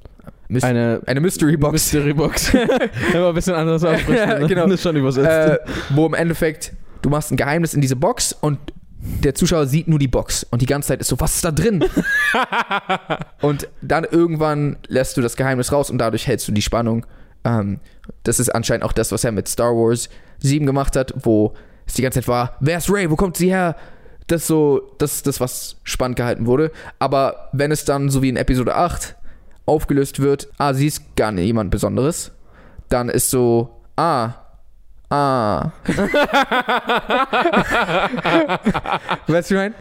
Mys 0.48 0.63
Eine 0.63 1.01
eine 1.08 1.20
Mystery 1.20 1.58
Box. 1.58 1.74
Mystery 1.74 2.13
Box. 2.13 2.53
Immer 3.13 3.29
ein 3.29 3.36
bisschen 3.36 3.55
anders 3.55 3.84
aussprechen. 3.84 4.29
Ja, 4.29 4.39
ne? 4.39 4.48
genau. 4.48 4.63
Das 4.63 4.75
ist 4.75 4.84
schon 4.84 4.96
übersetzt. 4.96 5.27
äh, 5.27 5.58
wo 5.89 6.05
im 6.05 6.13
Endeffekt 6.13 6.74
du 7.01 7.10
machst 7.10 7.31
ein 7.31 7.38
Geheimnis 7.38 7.74
in 7.74 7.81
diese 7.81 7.96
Box 7.96 8.34
und 8.34 8.60
der 9.01 9.34
Zuschauer 9.34 9.65
sieht 9.65 9.88
nur 9.88 10.00
die 10.00 10.08
Box 10.08 10.46
und 10.50 10.62
die 10.62 10.67
ganze 10.67 10.89
Zeit 10.89 11.01
ist 11.01 11.08
so, 11.08 11.20
was 11.20 11.36
ist 11.36 11.46
da 11.46 11.51
drin? 11.51 11.84
und 13.41 13.67
dann 13.81 14.03
irgendwann 14.03 14.77
lässt 14.88 15.17
du 15.17 15.22
das 15.22 15.36
Geheimnis 15.36 15.72
raus 15.72 15.89
und 15.89 15.98
dadurch 15.98 16.27
hältst 16.27 16.48
du 16.48 16.51
die 16.51 16.62
Spannung. 16.62 17.05
Ähm, 17.43 17.79
das 18.24 18.39
ist 18.39 18.50
anscheinend 18.50 18.84
auch 18.84 18.93
das, 18.93 19.12
was 19.12 19.24
er 19.24 19.31
mit 19.31 19.48
Star 19.48 19.72
Wars 19.74 20.10
7 20.39 20.65
gemacht 20.65 20.96
hat, 20.96 21.13
wo 21.24 21.53
es 21.88 21.96
die 21.96 22.03
ganze 22.03 22.20
Zeit 22.20 22.27
war, 22.27 22.58
wer 22.60 22.77
ist 22.77 22.91
Ray, 22.91 23.10
wo 23.10 23.15
kommt 23.15 23.38
sie 23.38 23.50
her? 23.50 23.75
Das 24.27 24.41
ist 24.41 24.48
so, 24.48 24.93
das 25.00 25.15
ist 25.15 25.27
das, 25.27 25.39
was 25.39 25.77
spannend 25.84 26.15
gehalten 26.15 26.46
wurde. 26.46 26.72
Aber 27.00 27.50
wenn 27.53 27.72
es 27.72 27.86
dann, 27.86 28.10
so 28.10 28.22
wie 28.22 28.29
in 28.29 28.38
Episode 28.38 28.75
8, 28.75 29.15
aufgelöst 29.65 30.20
wird, 30.20 30.50
ah, 30.58 30.74
sie 30.74 30.88
ist 30.88 31.15
gar 31.15 31.31
nicht 31.31 31.46
jemand 31.46 31.72
Besonderes, 31.72 32.31
dann 32.89 33.10
ist 33.10 33.29
so, 33.29 33.81
ah, 33.96 34.34
ah. 35.12 35.72
weißt 39.27 39.51
du, 39.51 39.56
ich 39.56 39.60
mein? 39.60 39.74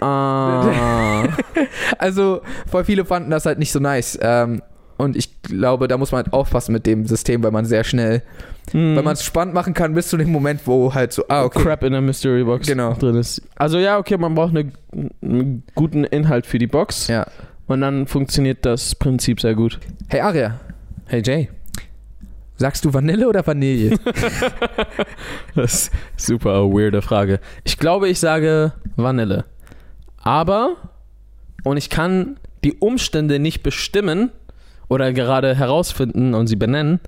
ah. 0.00 1.28
Also, 1.98 2.42
voll 2.70 2.84
viele 2.84 3.04
fanden 3.04 3.30
das 3.30 3.46
halt 3.46 3.58
nicht 3.58 3.72
so 3.72 3.78
nice. 3.80 4.18
Ähm, 4.20 4.62
und 4.98 5.16
ich 5.16 5.42
glaube, 5.42 5.88
da 5.88 5.96
muss 5.98 6.12
man 6.12 6.24
halt 6.24 6.32
aufpassen 6.32 6.72
mit 6.72 6.86
dem 6.86 7.06
System, 7.06 7.42
weil 7.42 7.50
man 7.50 7.64
sehr 7.64 7.82
schnell, 7.84 8.22
Hm. 8.70 8.94
weil 8.94 9.02
man 9.02 9.14
es 9.14 9.24
spannend 9.24 9.54
machen 9.54 9.74
kann, 9.74 9.92
bis 9.94 10.06
zu 10.08 10.16
dem 10.16 10.30
Moment, 10.30 10.60
wo 10.66 10.94
halt 10.94 11.12
so, 11.12 11.24
ah, 11.28 11.42
okay. 11.44 11.60
Crap 11.62 11.82
in 11.82 11.92
der 11.92 12.00
Mystery 12.00 12.44
Box 12.44 12.66
Genau. 12.68 12.92
drin 12.94 13.16
ist. 13.16 13.42
Also 13.56 13.78
ja, 13.78 13.98
okay, 13.98 14.16
man 14.16 14.34
braucht 14.36 14.56
eine, 14.56 14.70
einen 15.20 15.64
guten 15.74 16.04
Inhalt 16.04 16.46
für 16.46 16.58
die 16.60 16.68
Box 16.68 17.08
Ja. 17.08 17.26
und 17.66 17.80
dann 17.80 18.06
funktioniert 18.06 18.64
das 18.64 18.94
Prinzip 18.94 19.40
sehr 19.40 19.54
gut. 19.56 19.80
Hey, 20.08 20.20
Aria, 20.20 20.60
Hey 21.06 21.22
Jay. 21.24 21.48
Sagst 22.62 22.84
du 22.84 22.94
Vanille 22.94 23.28
oder 23.28 23.46
Vanille? 23.46 23.98
Das 25.54 25.74
ist 25.74 25.92
super 26.16 26.70
weirde 26.70 27.02
Frage. 27.02 27.40
Ich 27.64 27.76
glaube, 27.76 28.08
ich 28.08 28.20
sage 28.20 28.72
Vanille. 28.96 29.44
Aber, 30.22 30.76
und 31.64 31.76
ich 31.76 31.90
kann 31.90 32.38
die 32.62 32.74
Umstände 32.74 33.40
nicht 33.40 33.64
bestimmen 33.64 34.30
oder 34.88 35.12
gerade 35.12 35.56
herausfinden 35.56 36.34
und 36.34 36.46
sie 36.46 36.56
benennen, 36.56 37.00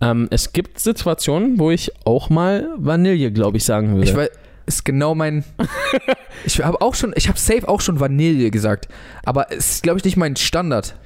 ähm, 0.00 0.26
es 0.30 0.52
gibt 0.52 0.80
Situationen, 0.80 1.60
wo 1.60 1.70
ich 1.70 1.92
auch 2.04 2.28
mal 2.28 2.68
Vanille, 2.76 3.30
glaube 3.30 3.58
ich, 3.58 3.64
sagen 3.64 3.94
würde. 3.94 4.10
ich 4.10 4.16
weiß, 4.16 4.30
ist 4.66 4.84
genau 4.84 5.14
mein. 5.14 5.44
ich 6.44 6.62
habe 6.62 6.80
auch 6.80 6.96
schon, 6.96 7.12
ich 7.14 7.28
habe 7.28 7.38
safe 7.38 7.68
auch 7.68 7.80
schon 7.80 8.00
Vanille 8.00 8.50
gesagt. 8.50 8.88
Aber 9.24 9.52
es 9.52 9.74
ist, 9.74 9.82
glaube 9.84 9.98
ich, 9.98 10.04
nicht 10.04 10.16
mein 10.16 10.34
Standard. 10.34 10.96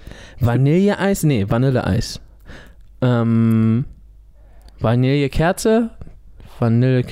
Vanilleeis? 0.41 1.25
Nee, 1.25 1.45
Vanilleeis. 1.49 2.21
Ähm, 3.07 3.85
Vanillekerze? 4.81 5.91
Vanille. 6.59 7.05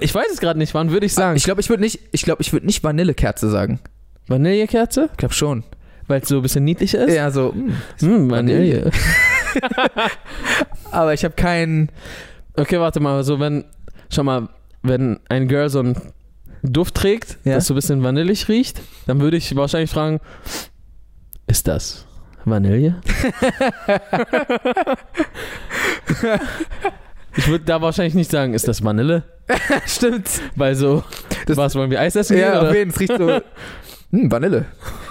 Ich 0.00 0.14
weiß 0.14 0.26
es 0.32 0.40
gerade 0.40 0.58
nicht, 0.58 0.74
wann 0.74 0.90
würde 0.90 1.06
ich 1.06 1.14
sagen? 1.14 1.36
Ich 1.36 1.44
glaube, 1.44 1.60
ich 1.60 1.68
würde 1.70 1.82
nicht, 1.82 2.00
ich 2.12 2.22
glaube, 2.22 2.42
ich 2.42 2.52
würde 2.52 2.66
nicht 2.66 2.84
Vanillekerze 2.84 3.48
sagen. 3.50 3.80
Vanillekerze? 4.26 5.08
Ich 5.10 5.16
glaube 5.16 5.34
schon. 5.34 5.64
Weil 6.06 6.20
es 6.22 6.28
so 6.28 6.36
ein 6.36 6.42
bisschen 6.42 6.64
niedlicher 6.64 7.06
ist? 7.06 7.14
Ja, 7.14 7.30
so. 7.30 7.52
mm. 7.52 7.72
Hm, 8.00 8.30
Vanille. 8.30 8.90
Aber 10.90 11.14
ich 11.14 11.24
habe 11.24 11.34
keinen. 11.34 11.90
Okay, 12.56 12.78
warte 12.80 13.00
mal, 13.00 13.22
so 13.24 13.40
wenn, 13.40 13.64
schau 14.10 14.22
mal, 14.24 14.48
wenn 14.82 15.20
ein 15.28 15.48
Girl 15.48 15.68
so 15.68 15.80
einen 15.80 15.96
Duft 16.62 16.94
trägt, 16.94 17.38
Ja. 17.44 17.54
das 17.56 17.66
so 17.66 17.74
ein 17.74 17.76
bisschen 17.76 18.02
vanillig 18.02 18.48
riecht, 18.48 18.80
dann 19.06 19.20
würde 19.20 19.36
ich 19.36 19.54
wahrscheinlich 19.54 19.90
fragen, 19.90 20.20
ist 21.46 21.68
das 21.68 22.04
Vanille? 22.50 22.96
ich 27.36 27.48
würde 27.48 27.64
da 27.64 27.80
wahrscheinlich 27.80 28.14
nicht 28.14 28.30
sagen, 28.30 28.54
ist 28.54 28.66
das 28.68 28.82
Vanille? 28.82 29.22
Stimmt. 29.86 30.28
Weil 30.56 30.74
so, 30.74 31.04
Das- 31.46 31.56
was 31.56 31.74
wollen 31.74 31.90
wir 31.90 32.00
Eis 32.00 32.16
essen? 32.16 32.36
gehen, 32.36 32.42
Ja, 32.46 32.60
oder? 32.60 32.70
auf 32.70 32.74
jeden 32.74 32.90
Fall. 32.92 33.04
Es 33.04 33.10
riecht 33.10 33.18
so. 33.20 33.40
Hm, 34.10 34.30
Vanille. 34.30 34.64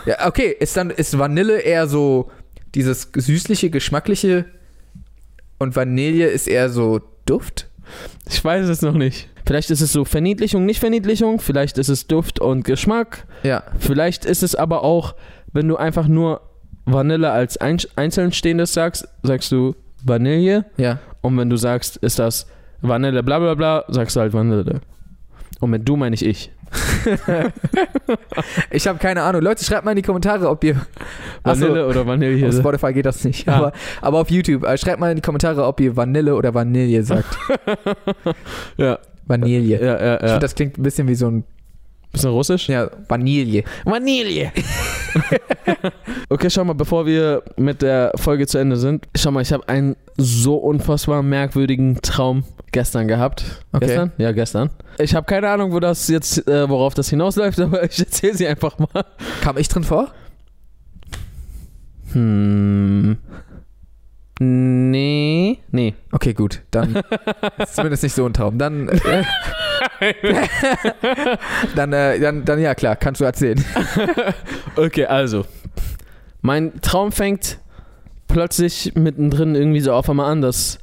Ja, 0.06 0.28
okay. 0.28 0.56
Ist 0.60 0.76
dann 0.78 0.90
ist 0.90 1.18
Vanille 1.18 1.60
eher 1.60 1.88
so 1.88 2.32
dieses 2.76 3.10
süßliche, 3.16 3.70
geschmackliche 3.70 4.46
und 5.60 5.76
Vanille 5.76 6.28
ist 6.28 6.48
eher 6.48 6.70
so 6.70 7.02
Duft? 7.26 7.68
Ich 8.30 8.44
weiß 8.44 8.68
es 8.68 8.82
noch 8.82 8.94
nicht. 8.94 9.30
Vielleicht 9.46 9.70
ist 9.72 9.80
es 9.82 9.94
so 9.94 10.04
Verniedlichung, 10.04 10.66
nicht 10.66 10.80
Verniedlichung. 10.80 11.40
Vielleicht 11.40 11.78
ist 11.78 11.88
es 11.88 12.08
Duft 12.08 12.40
und 12.40 12.64
Geschmack. 12.66 13.26
Ja. 13.44 13.64
Vielleicht 13.80 14.26
ist 14.26 14.44
es 14.44 14.56
aber 14.56 14.84
auch, 14.84 15.16
wenn 15.54 15.68
du 15.68 15.78
einfach 15.78 16.08
nur 16.08 16.42
Vanille 16.88 17.32
als 17.32 17.58
ein, 17.58 17.78
einzeln 17.96 18.32
stehendes 18.32 18.74
sagst, 18.74 19.08
sagst 19.24 19.52
du 19.52 19.76
Vanille. 20.04 20.66
Ja. 20.78 21.00
Und 21.22 21.38
wenn 21.38 21.50
du 21.50 21.58
sagst, 21.58 21.98
ist 21.98 22.20
das 22.20 22.48
Vanille, 22.82 23.24
bla 23.24 23.40
bla 23.40 23.54
bla, 23.56 23.84
sagst 23.90 24.16
du 24.16 24.22
halt 24.22 24.34
Vanille. 24.34 24.82
Und 25.60 25.70
mit 25.70 25.88
du 25.88 25.96
meine 25.98 26.16
ich 26.16 26.26
ich. 26.26 26.52
Ich 28.72 28.88
habe 28.88 29.00
keine 29.00 29.22
Ahnung. 29.24 29.42
Leute, 29.42 29.64
schreibt 29.64 29.86
mal 29.86 29.92
in 29.92 29.98
die 29.98 30.02
Kommentare, 30.02 30.50
ob 30.50 30.64
ihr. 30.64 30.76
Achso, 31.44 31.62
Vanille 31.68 31.88
oder 31.88 32.06
Vanille. 32.06 32.48
auf 32.48 32.56
Spotify 32.56 32.94
geht 32.94 33.06
das 33.06 33.24
nicht. 33.24 33.48
Ja. 33.48 33.54
Aber, 33.54 33.72
aber 34.02 34.20
auf 34.20 34.30
YouTube. 34.30 34.64
äh, 34.66 34.78
Schreibt 34.78 35.00
mal 35.00 35.10
in 35.10 35.16
die 35.16 35.22
Kommentare, 35.22 35.66
ob 35.66 35.80
ihr 35.80 35.96
Vanille 35.96 36.36
oder 36.36 36.54
Vanille 36.54 37.04
sagt. 37.04 37.38
ja, 38.78 39.00
Vanille. 39.26 39.82
ja, 39.82 39.86
ja. 39.86 40.14
Ich 40.16 40.20
finde, 40.20 40.34
ja. 40.34 40.40
das 40.40 40.56
klingt 40.56 40.78
ein 40.78 40.84
bisschen 40.84 41.08
wie 41.08 41.16
so 41.16 41.28
ein. 41.30 41.44
Bisschen 42.12 42.32
russisch? 42.32 42.70
Ja, 42.70 42.90
Vanille. 43.08 43.64
Vanille. 43.86 44.52
okay, 46.30 46.50
schau 46.50 46.64
mal, 46.64 46.74
bevor 46.74 47.06
wir 47.06 47.44
mit 47.58 47.82
der 47.82 48.12
Folge 48.16 48.48
zu 48.48 48.58
Ende 48.58 48.78
sind. 48.78 49.08
Schau 49.16 49.32
mal, 49.32 49.42
ich 49.42 49.52
habe 49.52 49.68
einen 49.70 49.96
so 50.18 50.56
unfassbar 50.56 51.22
merkwürdigen 51.22 52.02
Traum 52.02 52.44
gestern 52.72 53.08
gehabt. 53.08 53.64
Okay. 53.72 53.86
Gestern? 53.86 54.12
Ja, 54.18 54.32
gestern. 54.32 54.70
Ich 55.00 55.16
habe 55.16 55.26
keine 55.26 55.50
Ahnung, 55.50 55.72
wo 55.74 55.80
das 55.80 56.08
jetzt, 56.08 56.48
äh, 56.48 56.70
worauf 56.70 56.94
das 56.94 57.10
hinausläuft, 57.10 57.60
aber 57.62 57.84
ich 57.84 58.00
erzähle 58.00 58.36
sie 58.36 58.48
einfach 58.48 58.78
mal. 58.80 59.06
Kam 59.42 59.58
ich 59.58 59.68
drin 59.68 59.84
vor? 59.84 60.12
Hm. 62.14 63.18
Nee. 64.40 65.60
Nee. 65.72 65.96
Okay, 66.12 66.34
gut. 66.34 66.62
Dann 66.72 66.96
ist 67.58 67.76
zumindest 67.76 68.04
nicht 68.04 68.14
so 68.14 68.26
ein 68.26 68.34
Traum. 68.34 68.58
Dann. 68.58 68.90
Äh, 68.90 69.24
dann, 71.76 71.94
äh, 71.94 72.20
dann, 72.20 72.46
dann, 72.46 72.60
ja, 72.60 72.76
klar, 72.76 72.96
kannst 72.96 73.22
du 73.22 73.26
erzählen. 73.26 73.64
Okay, 74.76 75.06
also. 75.06 75.46
Mein 76.42 76.80
Traum 76.82 77.12
fängt 77.12 77.60
plötzlich 78.28 78.94
mittendrin 78.96 79.56
irgendwie 79.56 79.80
so 79.80 79.94
auf 79.94 80.10
einmal 80.10 80.32
an, 80.32 80.42
dass 80.42 80.78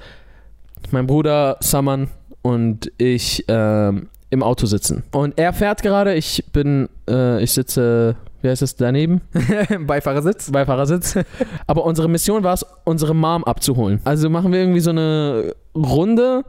mein 0.90 1.06
Bruder 1.06 1.56
Saman 1.60 2.08
und 2.42 2.90
ich 2.98 3.44
ähm, 3.48 4.08
im 4.30 4.42
Auto 4.42 4.66
sitzen. 4.66 5.04
Und 5.12 5.38
er 5.38 5.52
fährt 5.52 5.82
gerade, 5.82 6.14
ich 6.14 6.44
bin, 6.52 6.88
äh, 7.08 7.42
ich 7.42 7.52
sitze, 7.52 8.16
wie 8.42 8.48
heißt 8.48 8.62
es, 8.62 8.76
daneben? 8.76 9.22
Beifahrersitz. 9.86 10.50
Beifahrersitz. 10.50 11.18
Aber 11.66 11.84
unsere 11.84 12.08
Mission 12.08 12.42
war 12.42 12.54
es, 12.54 12.66
unsere 12.84 13.14
Mom 13.14 13.44
abzuholen. 13.44 14.00
Also 14.04 14.28
machen 14.28 14.52
wir 14.52 14.58
irgendwie 14.58 14.80
so 14.80 14.90
eine 14.90 15.54
Runde 15.74 16.44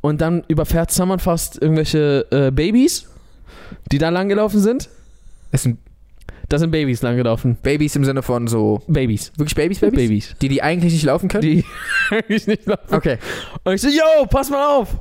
und 0.00 0.20
dann 0.20 0.44
überfährt 0.48 0.90
Saman 0.90 1.18
fast 1.18 1.60
irgendwelche 1.60 2.26
äh, 2.30 2.50
Babys, 2.50 3.08
die 3.92 3.98
da 3.98 4.08
langgelaufen 4.08 4.60
sind. 4.60 4.88
Es 5.52 5.62
sind 5.62 5.78
Da 6.48 6.58
sind 6.58 6.72
Babys 6.72 7.00
langgelaufen. 7.02 7.56
Babys 7.62 7.94
im 7.94 8.04
Sinne 8.04 8.22
von 8.22 8.48
so. 8.48 8.82
Babys. 8.88 9.30
Wirklich 9.36 9.54
Babys, 9.54 9.78
Babys? 9.78 10.00
Babys. 10.00 10.34
Die, 10.42 10.48
die 10.48 10.62
eigentlich 10.62 10.92
nicht 10.92 11.04
laufen 11.04 11.28
können? 11.28 11.42
Die 11.42 11.64
eigentlich 12.10 12.48
nicht 12.48 12.66
laufen. 12.66 12.92
Okay. 12.92 13.18
Und 13.62 13.74
ich 13.74 13.80
so, 13.80 13.88
yo, 13.88 14.26
pass 14.28 14.50
mal 14.50 14.66
auf. 14.66 14.96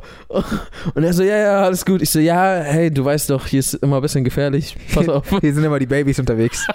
Und 0.93 1.03
er 1.03 1.11
so, 1.11 1.23
ja, 1.23 1.37
ja, 1.37 1.63
alles 1.63 1.83
gut. 1.83 2.03
Ich 2.03 2.11
so, 2.11 2.19
ja, 2.19 2.61
hey, 2.61 2.91
du 2.91 3.03
weißt 3.03 3.31
doch, 3.31 3.47
hier 3.47 3.61
ist 3.61 3.73
immer 3.73 3.95
ein 3.95 4.01
bisschen 4.03 4.23
gefährlich. 4.23 4.75
Pass 4.93 5.09
auf. 5.09 5.27
Hier 5.41 5.53
sind 5.53 5.63
immer 5.63 5.79
die 5.79 5.87
Babys 5.87 6.19
unterwegs. 6.19 6.67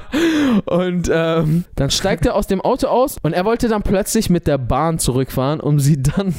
Und 0.66 1.10
ähm, 1.10 1.64
dann 1.76 1.90
steigt 1.90 2.26
er 2.26 2.34
aus 2.34 2.46
dem 2.46 2.60
Auto 2.60 2.88
aus 2.88 3.16
und 3.22 3.32
er 3.32 3.44
wollte 3.44 3.68
dann 3.68 3.82
plötzlich 3.82 4.28
mit 4.28 4.46
der 4.46 4.58
Bahn 4.58 4.98
zurückfahren, 4.98 5.60
um 5.60 5.80
sie 5.80 6.02
dann 6.02 6.34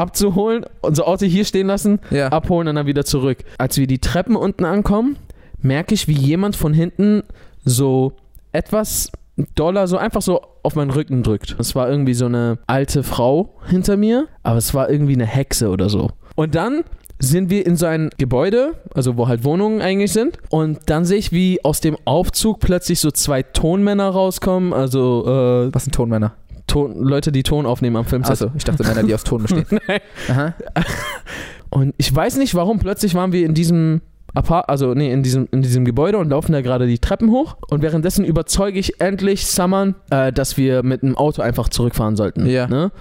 abzuholen, 0.00 0.64
unser 0.80 1.06
Auto 1.06 1.26
hier 1.26 1.44
stehen 1.44 1.66
lassen, 1.68 2.00
Ja. 2.10 2.28
abholen 2.28 2.68
und 2.68 2.74
dann 2.76 2.86
wieder 2.86 3.04
zurück. 3.04 3.38
Als 3.58 3.76
wir 3.76 3.86
die 3.86 3.98
Treppen 3.98 4.36
unten 4.36 4.64
ankommen, 4.64 5.16
merke 5.60 5.94
ich, 5.94 6.08
wie 6.08 6.14
jemand 6.14 6.56
von 6.56 6.72
hinten 6.72 7.22
so 7.64 8.12
etwas 8.52 9.12
doller 9.54 9.86
so 9.86 9.96
einfach 9.96 10.22
so 10.22 10.40
auf 10.62 10.74
meinen 10.74 10.90
Rücken 10.90 11.22
drückt. 11.22 11.56
Es 11.58 11.74
war 11.74 11.88
irgendwie 11.88 12.14
so 12.14 12.26
eine 12.26 12.58
alte 12.66 13.02
Frau 13.02 13.54
hinter 13.68 13.96
mir, 13.96 14.26
aber 14.42 14.58
es 14.58 14.74
war 14.74 14.90
irgendwie 14.90 15.14
eine 15.14 15.26
Hexe 15.26 15.68
oder 15.70 15.88
so. 15.88 16.10
Und 16.34 16.54
dann 16.54 16.82
sind 17.18 17.50
wir 17.50 17.66
in 17.66 17.76
so 17.76 17.86
ein 17.86 18.10
Gebäude, 18.18 18.72
also 18.94 19.16
wo 19.16 19.28
halt 19.28 19.44
Wohnungen 19.44 19.80
eigentlich 19.82 20.12
sind. 20.12 20.38
Und 20.50 20.78
dann 20.86 21.04
sehe 21.04 21.18
ich, 21.18 21.32
wie 21.32 21.62
aus 21.64 21.80
dem 21.80 21.96
Aufzug 22.06 22.60
plötzlich 22.60 22.98
so 23.00 23.10
zwei 23.10 23.42
Tonmänner 23.42 24.08
rauskommen, 24.08 24.72
also 24.72 25.24
äh, 25.26 25.74
Was 25.74 25.84
sind 25.84 25.94
Tonmänner? 25.94 26.32
Ton, 26.70 27.02
Leute, 27.02 27.32
die 27.32 27.42
Ton 27.42 27.66
aufnehmen 27.66 27.96
am 27.96 28.04
Filmset. 28.04 28.32
Achso, 28.32 28.50
ich 28.56 28.64
dachte 28.64 28.84
Männer, 28.84 29.02
die 29.02 29.14
aus 29.14 29.24
Ton 29.24 29.42
bestehen. 29.42 29.66
Und 31.70 31.94
ich 31.98 32.14
weiß 32.14 32.36
nicht, 32.36 32.54
warum 32.54 32.78
plötzlich 32.78 33.14
waren 33.14 33.32
wir 33.32 33.44
in 33.44 33.54
diesem 33.54 34.00
Apart 34.34 34.68
also 34.68 34.94
nee, 34.94 35.12
in 35.12 35.22
diesem, 35.22 35.48
in 35.50 35.62
diesem 35.62 35.84
Gebäude 35.84 36.18
und 36.18 36.30
laufen 36.30 36.52
da 36.52 36.60
gerade 36.60 36.86
die 36.86 36.98
Treppen 36.98 37.30
hoch. 37.30 37.56
Und 37.68 37.82
währenddessen 37.82 38.24
überzeuge 38.24 38.78
ich 38.78 39.00
endlich 39.00 39.46
Saman, 39.46 39.96
äh, 40.10 40.32
dass 40.32 40.56
wir 40.56 40.82
mit 40.82 41.02
dem 41.02 41.16
Auto 41.16 41.42
einfach 41.42 41.68
zurückfahren 41.68 42.16
sollten. 42.16 42.46
Ja. 42.46 42.68
Ne? 42.68 42.92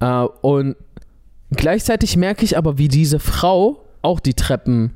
Äh, 0.00 0.26
und 0.42 0.76
gleichzeitig 1.50 2.16
merke 2.16 2.44
ich 2.44 2.58
aber, 2.58 2.78
wie 2.78 2.88
diese 2.88 3.18
Frau 3.18 3.84
auch 4.02 4.20
die 4.20 4.34
Treppen 4.34 4.92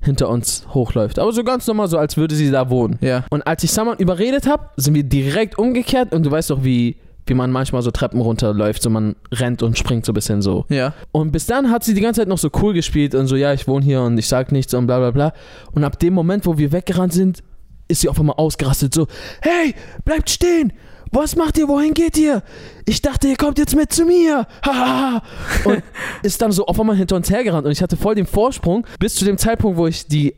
hinter 0.00 0.28
uns 0.28 0.66
hochläuft. 0.74 1.18
Aber 1.18 1.32
so 1.32 1.44
ganz 1.44 1.66
normal, 1.66 1.88
so 1.88 1.98
als 1.98 2.16
würde 2.16 2.34
sie 2.34 2.50
da 2.50 2.70
wohnen. 2.70 2.98
Ja. 3.00 3.24
Und 3.30 3.46
als 3.46 3.62
ich 3.62 3.70
Saman 3.70 3.98
überredet 3.98 4.46
habe, 4.46 4.70
sind 4.76 4.94
wir 4.94 5.04
direkt 5.04 5.58
umgekehrt 5.58 6.12
und 6.12 6.24
du 6.24 6.30
weißt 6.30 6.50
doch, 6.50 6.64
wie, 6.64 6.96
wie 7.26 7.34
man 7.34 7.50
manchmal 7.50 7.82
so 7.82 7.90
Treppen 7.90 8.20
runterläuft, 8.20 8.82
so 8.82 8.90
man 8.90 9.16
rennt 9.32 9.62
und 9.62 9.78
springt 9.78 10.04
so 10.04 10.12
ein 10.12 10.14
bisschen 10.14 10.42
so. 10.42 10.64
Ja. 10.68 10.94
Und 11.12 11.32
bis 11.32 11.46
dann 11.46 11.70
hat 11.70 11.84
sie 11.84 11.94
die 11.94 12.00
ganze 12.00 12.20
Zeit 12.20 12.28
noch 12.28 12.38
so 12.38 12.50
cool 12.60 12.74
gespielt 12.74 13.14
und 13.14 13.26
so, 13.26 13.36
ja, 13.36 13.52
ich 13.52 13.68
wohne 13.68 13.84
hier 13.84 14.02
und 14.02 14.18
ich 14.18 14.28
sag 14.28 14.52
nichts 14.52 14.74
und 14.74 14.86
bla 14.86 14.98
bla 14.98 15.10
bla. 15.10 15.32
Und 15.72 15.84
ab 15.84 15.98
dem 15.98 16.14
Moment, 16.14 16.46
wo 16.46 16.58
wir 16.58 16.72
weggerannt 16.72 17.12
sind, 17.12 17.42
ist 17.88 18.00
sie 18.00 18.08
auf 18.08 18.18
einmal 18.18 18.36
ausgerastet, 18.36 18.94
so, 18.94 19.06
hey, 19.42 19.74
bleibt 20.04 20.30
stehen! 20.30 20.72
Was 21.12 21.34
macht 21.34 21.58
ihr? 21.58 21.66
Wohin 21.66 21.92
geht 21.92 22.16
ihr? 22.16 22.42
Ich 22.86 23.02
dachte, 23.02 23.26
ihr 23.26 23.36
kommt 23.36 23.58
jetzt 23.58 23.74
mit 23.74 23.92
zu 23.92 24.04
mir. 24.04 24.46
Hahaha. 24.64 25.22
und 25.64 25.82
ist 26.22 26.40
dann 26.40 26.52
so 26.52 26.66
auf 26.66 26.78
einmal 26.78 26.94
hinter 26.94 27.16
uns 27.16 27.28
hergerannt 27.30 27.66
und 27.66 27.72
ich 27.72 27.82
hatte 27.82 27.96
voll 27.96 28.14
den 28.14 28.26
Vorsprung. 28.26 28.86
Bis 29.00 29.16
zu 29.16 29.24
dem 29.24 29.36
Zeitpunkt, 29.36 29.76
wo 29.76 29.88
ich 29.88 30.06
die 30.06 30.36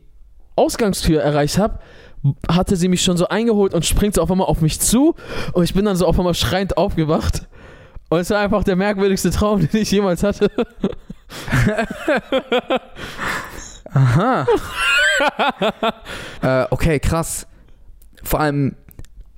Ausgangstür 0.57 1.21
erreicht 1.21 1.59
habe, 1.59 1.79
hatte 2.49 2.77
sie 2.77 2.89
mich 2.89 3.03
schon 3.03 3.17
so 3.17 3.29
eingeholt 3.29 3.75
und 3.75 3.85
springt 3.85 4.15
so 4.15 4.23
auf 4.23 4.31
einmal 4.31 4.47
auf 4.47 4.61
mich 4.61 4.81
zu. 4.81 5.15
Und 5.53 5.65
ich 5.65 5.75
bin 5.75 5.85
dann 5.85 5.97
so 5.97 6.07
auf 6.07 6.19
einmal 6.19 6.35
schreiend 6.35 6.77
aufgewacht. 6.77 7.49
Und 8.09 8.21
es 8.21 8.31
war 8.31 8.39
einfach 8.41 8.65
der 8.65 8.77
merkwürdigste 8.77 9.31
Traum, 9.31 9.61
den 9.69 9.83
ich 9.83 9.91
jemals 9.91 10.23
hatte. 10.23 10.51
Aha. 13.95 14.47
äh, 16.43 16.67
okay, 16.71 17.01
krass. 17.01 17.47
Vor 18.23 18.41
allem 18.41 18.77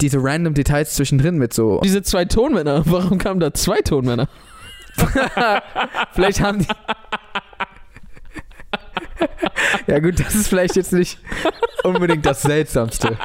diese 0.01 0.18
random 0.23 0.55
Details 0.55 0.94
zwischendrin 0.94 1.38
mit 1.38 1.53
so. 1.53 1.81
Diese 1.83 2.03
zwei 2.03 2.25
Tonmänner, 2.25 2.83
warum 2.87 3.18
kamen 3.18 3.40
da 3.40 3.55
zwei 3.55 3.81
Tonmänner? 3.81 4.29
Vielleicht 6.12 6.40
haben 6.40 6.61
die. 6.61 6.66
ja, 9.87 9.98
gut, 9.98 10.20
das 10.20 10.35
ist 10.35 10.48
vielleicht 10.48 10.77
jetzt 10.77 10.92
nicht 10.92 11.18
unbedingt 11.83 12.24
das 12.27 12.42
Seltsamste. 12.42 13.16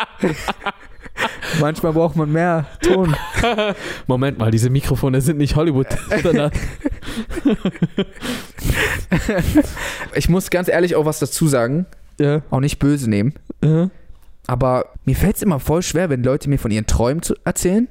Manchmal 1.59 1.93
braucht 1.93 2.15
man 2.15 2.31
mehr 2.31 2.65
Ton. 2.81 3.15
Moment 4.07 4.37
mal, 4.37 4.51
diese 4.51 4.69
Mikrofone 4.69 5.19
sind 5.21 5.37
nicht 5.37 5.55
Hollywood. 5.55 5.87
Ich 10.13 10.29
muss 10.29 10.49
ganz 10.49 10.67
ehrlich 10.67 10.95
auch 10.95 11.05
was 11.05 11.19
dazu 11.19 11.47
sagen. 11.47 11.85
ja. 12.19 12.41
Auch 12.49 12.59
nicht 12.59 12.79
böse 12.79 13.09
nehmen. 13.09 13.33
ja. 13.63 13.89
Aber 14.47 14.93
mir 15.05 15.15
fällt 15.15 15.35
es 15.35 15.43
immer 15.43 15.59
voll 15.59 15.83
schwer, 15.83 16.09
wenn 16.09 16.23
Leute 16.23 16.49
mir 16.49 16.57
von 16.57 16.71
ihren 16.71 16.87
Träumen 16.87 17.21
zu 17.21 17.35
erzählen. 17.45 17.87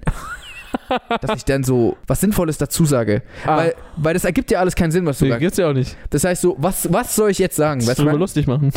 Dass 1.20 1.36
ich 1.36 1.44
dann 1.44 1.64
so 1.64 1.96
was 2.06 2.20
Sinnvolles 2.20 2.58
dazu 2.58 2.84
sage. 2.84 3.22
Ah, 3.44 3.56
Weil, 3.56 3.74
weil 3.96 4.14
das 4.14 4.24
ergibt 4.24 4.50
ja 4.50 4.60
alles 4.60 4.74
keinen 4.74 4.90
Sinn, 4.90 5.06
was 5.06 5.18
du 5.18 5.24
nee, 5.24 5.30
sagst. 5.30 5.40
gibt's 5.40 5.58
ja 5.58 5.68
auch 5.70 5.74
nicht. 5.74 5.96
Das 6.10 6.24
heißt 6.24 6.42
so, 6.42 6.56
was, 6.58 6.92
was 6.92 7.14
soll 7.14 7.30
ich 7.30 7.38
jetzt 7.38 7.56
sagen? 7.56 7.80
Das 7.80 7.88
Weißt 7.90 8.00
ist 8.00 8.06
du, 8.06 8.16
lustig 8.16 8.46
machen. 8.46 8.72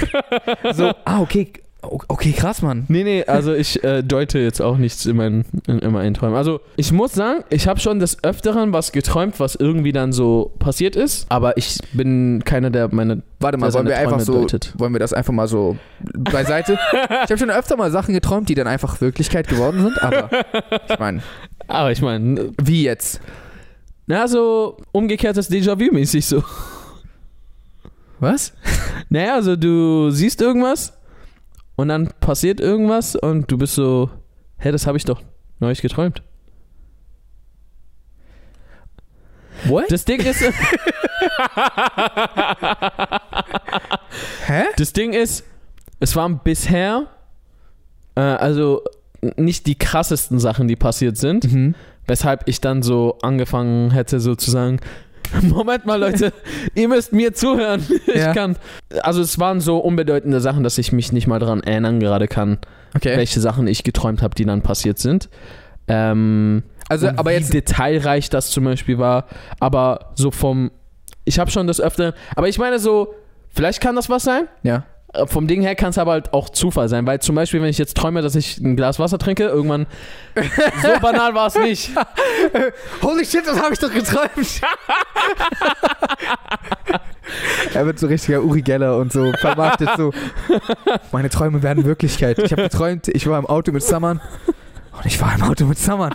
so, 0.72 0.92
ah, 1.04 1.20
okay, 1.20 1.52
okay, 1.82 2.32
krass, 2.32 2.62
Mann. 2.62 2.84
Nee, 2.88 3.04
nee, 3.04 3.24
also 3.24 3.52
ich 3.52 3.82
äh, 3.84 4.02
deute 4.02 4.38
jetzt 4.38 4.62
auch 4.62 4.78
nichts 4.78 5.04
in 5.06 5.16
meinen, 5.16 5.44
in, 5.66 5.80
in 5.80 5.92
meinen 5.92 6.14
Träumen. 6.14 6.36
Also 6.36 6.60
ich 6.76 6.92
muss 6.92 7.12
sagen, 7.12 7.44
ich 7.50 7.68
habe 7.68 7.80
schon 7.80 7.98
des 7.98 8.22
Öfteren 8.24 8.72
was 8.72 8.92
geträumt, 8.92 9.40
was 9.40 9.54
irgendwie 9.54 9.92
dann 9.92 10.12
so 10.12 10.52
passiert 10.58 10.96
ist, 10.96 11.26
aber 11.28 11.56
ich 11.56 11.78
bin 11.92 12.42
keiner, 12.44 12.70
der 12.70 12.92
meine... 12.94 13.22
Warte 13.40 13.58
mal, 13.58 13.72
wollen 13.74 13.86
wir 13.86 13.98
einfach 13.98 14.20
so, 14.20 14.34
deutet. 14.34 14.72
wollen 14.78 14.92
wir 14.92 15.00
das 15.00 15.12
einfach 15.12 15.32
mal 15.32 15.48
so 15.48 15.76
beiseite? 16.16 16.78
ich 16.94 17.30
habe 17.30 17.38
schon 17.38 17.50
öfter 17.50 17.76
mal 17.76 17.90
Sachen 17.90 18.14
geträumt, 18.14 18.48
die 18.48 18.54
dann 18.54 18.68
einfach 18.68 19.00
Wirklichkeit 19.00 19.48
geworden 19.48 19.82
sind, 19.82 20.02
aber 20.02 20.30
ich 20.88 20.98
meine, 20.98 21.22
Aber 21.66 21.90
ich 21.90 22.00
meine, 22.02 22.52
wie 22.62 22.84
jetzt? 22.84 23.20
na 24.06 24.28
so 24.28 24.76
umgekehrtes 24.92 25.50
Déjà-vu-mäßig 25.50 26.26
so. 26.26 26.44
Was? 28.20 28.52
Naja, 29.08 29.34
also 29.34 29.56
du 29.56 30.10
siehst 30.10 30.40
irgendwas 30.40 30.92
und 31.76 31.88
dann 31.88 32.08
passiert 32.20 32.60
irgendwas 32.60 33.16
und 33.16 33.50
du 33.50 33.58
bist 33.58 33.74
so, 33.74 34.10
hä, 34.58 34.70
das 34.72 34.86
habe 34.86 34.96
ich 34.98 35.04
doch 35.04 35.20
neulich 35.60 35.82
geträumt. 35.82 36.22
What? 39.66 39.84
Das 39.90 40.04
Ding 40.04 40.20
ist. 40.20 40.42
Hä? 44.46 44.64
Das 44.76 44.92
Ding 44.92 45.12
ist, 45.12 45.44
es 46.00 46.16
waren 46.16 46.40
bisher, 46.42 47.06
äh, 48.16 48.20
also 48.20 48.82
nicht 49.36 49.66
die 49.66 49.76
krassesten 49.76 50.38
Sachen, 50.40 50.66
die 50.68 50.76
passiert 50.76 51.16
sind, 51.16 51.44
Mhm. 51.52 51.74
weshalb 52.06 52.48
ich 52.48 52.60
dann 52.60 52.82
so 52.82 53.18
angefangen 53.22 53.92
hätte, 53.92 54.18
sozusagen. 54.20 54.80
Moment 55.42 55.86
mal, 55.86 55.98
Leute, 56.00 56.32
ihr 56.74 56.88
müsst 56.88 57.12
mir 57.12 57.32
zuhören. 57.34 57.84
Ich 58.06 58.14
Ja. 58.16 58.32
kann. 58.34 58.56
Also, 59.02 59.20
es 59.22 59.38
waren 59.38 59.60
so 59.60 59.78
unbedeutende 59.78 60.40
Sachen, 60.40 60.62
dass 60.64 60.78
ich 60.78 60.92
mich 60.92 61.12
nicht 61.12 61.26
mal 61.26 61.38
daran 61.38 61.62
erinnern 61.62 62.00
gerade 62.00 62.28
kann, 62.28 62.58
Okay. 62.94 63.16
welche 63.16 63.40
Sachen 63.40 63.66
ich 63.66 63.84
geträumt 63.84 64.22
habe, 64.22 64.34
die 64.34 64.44
dann 64.44 64.62
passiert 64.62 64.98
sind. 64.98 65.28
Ähm, 65.88 66.62
Also, 66.88 67.08
aber 67.08 67.30
wie 67.30 67.34
jetzt. 67.34 67.52
detailreich 67.54 68.30
das 68.30 68.50
zum 68.50 68.64
Beispiel 68.64 68.98
war. 68.98 69.26
Aber 69.60 70.12
so 70.14 70.30
vom. 70.30 70.70
Ich 71.24 71.38
habe 71.38 71.50
schon 71.50 71.66
das 71.66 71.80
öfter. 71.80 72.14
Aber 72.36 72.48
ich 72.48 72.58
meine 72.58 72.78
so, 72.78 73.14
vielleicht 73.48 73.80
kann 73.80 73.96
das 73.96 74.08
was 74.10 74.24
sein. 74.24 74.48
Ja. 74.62 74.84
Äh, 75.12 75.26
Vom 75.26 75.46
Ding 75.46 75.60
her 75.62 75.74
kann 75.74 75.90
es 75.90 75.98
aber 75.98 76.12
halt 76.12 76.32
auch 76.32 76.48
Zufall 76.50 76.88
sein, 76.88 77.06
weil 77.06 77.20
zum 77.20 77.34
Beispiel, 77.34 77.60
wenn 77.60 77.68
ich 77.68 77.78
jetzt 77.78 77.96
träume, 77.96 78.22
dass 78.22 78.34
ich 78.34 78.58
ein 78.58 78.76
Glas 78.76 78.98
Wasser 78.98 79.18
trinke, 79.18 79.44
irgendwann. 79.44 79.86
so 80.82 81.00
banal 81.00 81.34
war 81.34 81.48
es 81.48 81.58
nicht. 81.58 81.90
Holy 83.02 83.24
shit, 83.24 83.46
das 83.46 83.60
habe 83.60 83.74
ich 83.74 83.78
doch 83.78 83.92
geträumt. 83.92 84.30
er 87.74 87.86
wird 87.86 87.98
so 87.98 88.06
richtiger 88.06 88.42
Uri 88.42 88.62
Geller 88.62 88.96
und 88.98 89.12
so 89.12 89.32
vermarktet 89.40 89.90
so. 89.96 90.12
Meine 91.12 91.28
Träume 91.28 91.62
werden 91.62 91.84
Wirklichkeit. 91.84 92.38
Ich 92.38 92.52
habe 92.52 92.62
geträumt, 92.62 93.08
ich 93.08 93.26
war 93.26 93.38
im 93.38 93.46
Auto 93.46 93.72
mit 93.72 93.82
Saman. 93.82 94.20
Und 94.92 95.06
ich 95.06 95.20
war 95.20 95.34
im 95.34 95.42
Auto 95.42 95.64
mit 95.64 95.78
Saman. 95.78 96.12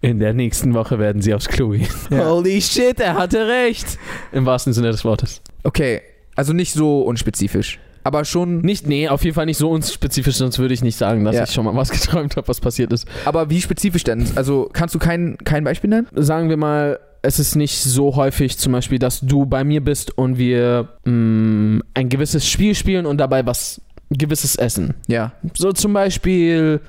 In 0.00 0.18
der 0.18 0.34
nächsten 0.34 0.74
Woche 0.74 0.98
werden 0.98 1.22
sie 1.22 1.34
aufs 1.34 1.48
Klo 1.48 1.70
gehen. 1.70 1.88
Ja. 2.10 2.26
Holy 2.26 2.60
shit, 2.60 2.98
er 3.00 3.14
hatte 3.14 3.46
recht. 3.46 3.98
Im 4.32 4.44
wahrsten 4.44 4.72
Sinne 4.72 4.90
des 4.90 5.04
Wortes. 5.04 5.40
Okay, 5.62 6.02
also 6.38 6.52
nicht 6.52 6.72
so 6.72 7.02
unspezifisch. 7.02 7.78
Aber 8.04 8.24
schon. 8.24 8.60
Nicht, 8.60 8.86
nee, 8.86 9.08
auf 9.08 9.24
jeden 9.24 9.34
Fall 9.34 9.44
nicht 9.46 9.58
so 9.58 9.68
unspezifisch, 9.70 10.36
sonst 10.36 10.58
würde 10.58 10.72
ich 10.72 10.82
nicht 10.82 10.96
sagen, 10.96 11.24
dass 11.24 11.36
Ja. 11.36 11.42
ich 11.44 11.50
schon 11.50 11.64
mal 11.64 11.74
was 11.76 11.90
geträumt 11.98 12.36
habe, 12.36 12.48
was 12.48 12.60
passiert 12.60 12.92
ist. 12.92 13.06
Aber 13.26 13.50
wie 13.50 13.60
spezifisch 13.60 14.04
denn? 14.04 14.26
Also 14.36 14.70
kannst 14.72 14.94
du 14.94 14.98
kein, 14.98 15.36
kein 15.44 15.64
Beispiel 15.64 15.90
nennen? 15.90 16.06
sagen 16.14 16.48
wir 16.48 16.56
mal, 16.56 16.98
es 17.22 17.38
ist 17.38 17.56
nicht 17.56 17.76
so 17.82 18.14
häufig 18.16 18.56
zum 18.56 18.72
Beispiel, 18.72 18.98
dass 19.00 19.20
du 19.20 19.44
bei 19.44 19.64
mir 19.64 19.82
bist 19.82 20.16
und 20.16 20.38
wir 20.38 20.88
mh, 21.04 21.82
ein 21.94 22.08
gewisses 22.08 22.46
Spiel 22.48 22.74
spielen 22.76 23.04
und 23.04 23.18
dabei 23.18 23.44
was 23.44 23.80
gewisses 24.10 24.54
essen. 24.56 24.94
Ja. 25.08 25.32
So 25.54 25.72
zum 25.72 25.92
Beispiel 25.92 26.80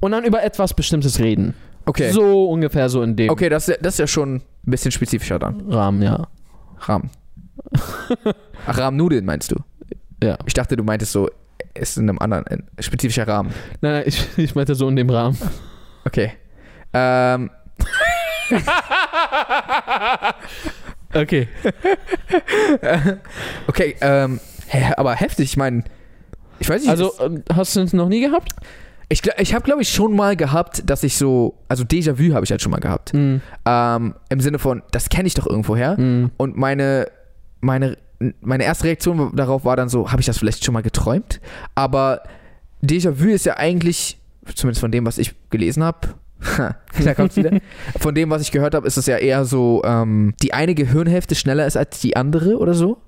und 0.00 0.12
dann 0.12 0.24
über 0.24 0.42
etwas 0.42 0.72
Bestimmtes 0.74 1.18
reden. 1.18 1.54
Okay. 1.84 2.12
So 2.12 2.48
ungefähr 2.48 2.88
so 2.88 3.02
in 3.02 3.16
dem 3.16 3.28
Okay, 3.30 3.48
das, 3.48 3.64
ist 3.68 3.74
ja- 3.74 3.80
das 3.82 3.94
ist 3.94 3.98
ja 3.98 4.06
schon 4.06 4.36
ein 4.36 4.42
bisschen 4.70 4.92
spezifischer 4.92 5.38
dann. 5.40 5.60
Rahmen, 5.68 6.00
ja. 6.00 6.28
Rahmen. 6.78 7.10
Ach, 8.66 8.78
Rahmennudeln 8.78 9.24
meinst 9.24 9.50
du? 9.52 9.56
Ja. 10.22 10.38
Ich 10.46 10.54
dachte, 10.54 10.76
du 10.76 10.84
meintest 10.84 11.12
so, 11.12 11.28
ist 11.74 11.96
in 11.96 12.08
einem 12.08 12.18
anderen, 12.18 12.46
ein 12.46 12.68
spezifischer 12.80 13.26
Rahmen. 13.26 13.52
Nein, 13.80 13.92
nein, 13.92 14.02
ich, 14.06 14.26
ich 14.38 14.54
meinte 14.54 14.74
so 14.74 14.88
in 14.88 14.96
dem 14.96 15.10
Rahmen. 15.10 15.36
Okay. 16.04 16.32
Ähm, 16.92 17.50
Okay. 21.14 21.46
okay, 23.66 23.96
ähm, 24.00 24.40
aber 24.96 25.14
heftig, 25.14 25.50
ich 25.50 25.56
meine, 25.58 25.84
ich 26.58 26.68
weiß 26.68 26.80
nicht, 26.80 26.90
Also, 26.90 27.12
äh, 27.18 27.40
hast 27.52 27.76
du 27.76 27.80
es 27.80 27.92
noch 27.92 28.08
nie 28.08 28.22
gehabt? 28.22 28.48
ich, 29.12 29.22
ich 29.38 29.52
habe 29.54 29.62
glaube 29.64 29.82
ich 29.82 29.90
schon 29.90 30.16
mal 30.16 30.36
gehabt, 30.36 30.88
dass 30.88 31.02
ich 31.02 31.16
so, 31.16 31.58
also 31.68 31.84
Déjà-vu 31.84 32.32
habe 32.32 32.44
ich 32.44 32.50
halt 32.50 32.62
schon 32.62 32.72
mal 32.72 32.80
gehabt. 32.80 33.12
Mhm. 33.12 33.42
Ähm, 33.66 34.14
Im 34.30 34.40
Sinne 34.40 34.58
von, 34.58 34.82
das 34.90 35.10
kenne 35.10 35.26
ich 35.26 35.34
doch 35.34 35.46
irgendwoher. 35.46 36.00
Mhm. 36.00 36.30
Und 36.38 36.56
meine, 36.56 37.08
meine, 37.62 37.96
meine 38.40 38.64
erste 38.64 38.84
Reaktion 38.84 39.34
darauf 39.34 39.64
war 39.64 39.76
dann 39.76 39.88
so, 39.88 40.10
habe 40.12 40.20
ich 40.20 40.26
das 40.26 40.38
vielleicht 40.38 40.64
schon 40.64 40.74
mal 40.74 40.82
geträumt? 40.82 41.40
Aber 41.74 42.22
Déjà-vu 42.82 43.28
ist 43.28 43.46
ja 43.46 43.56
eigentlich, 43.56 44.18
zumindest 44.54 44.80
von 44.80 44.90
dem, 44.90 45.06
was 45.06 45.18
ich 45.18 45.34
gelesen 45.50 45.82
habe, 45.82 46.08
da 47.04 47.14
kommt's 47.14 47.36
wieder. 47.36 47.60
Von 47.98 48.14
dem, 48.14 48.30
was 48.30 48.42
ich 48.42 48.50
gehört 48.50 48.74
habe, 48.74 48.86
ist 48.86 48.96
es 48.96 49.06
ja 49.06 49.16
eher 49.16 49.44
so, 49.44 49.82
ähm, 49.84 50.34
die 50.42 50.52
eine 50.52 50.74
Gehirnhälfte 50.74 51.36
schneller 51.36 51.66
ist 51.66 51.76
als 51.76 52.00
die 52.00 52.16
andere 52.16 52.58
oder 52.58 52.74
so. 52.74 52.98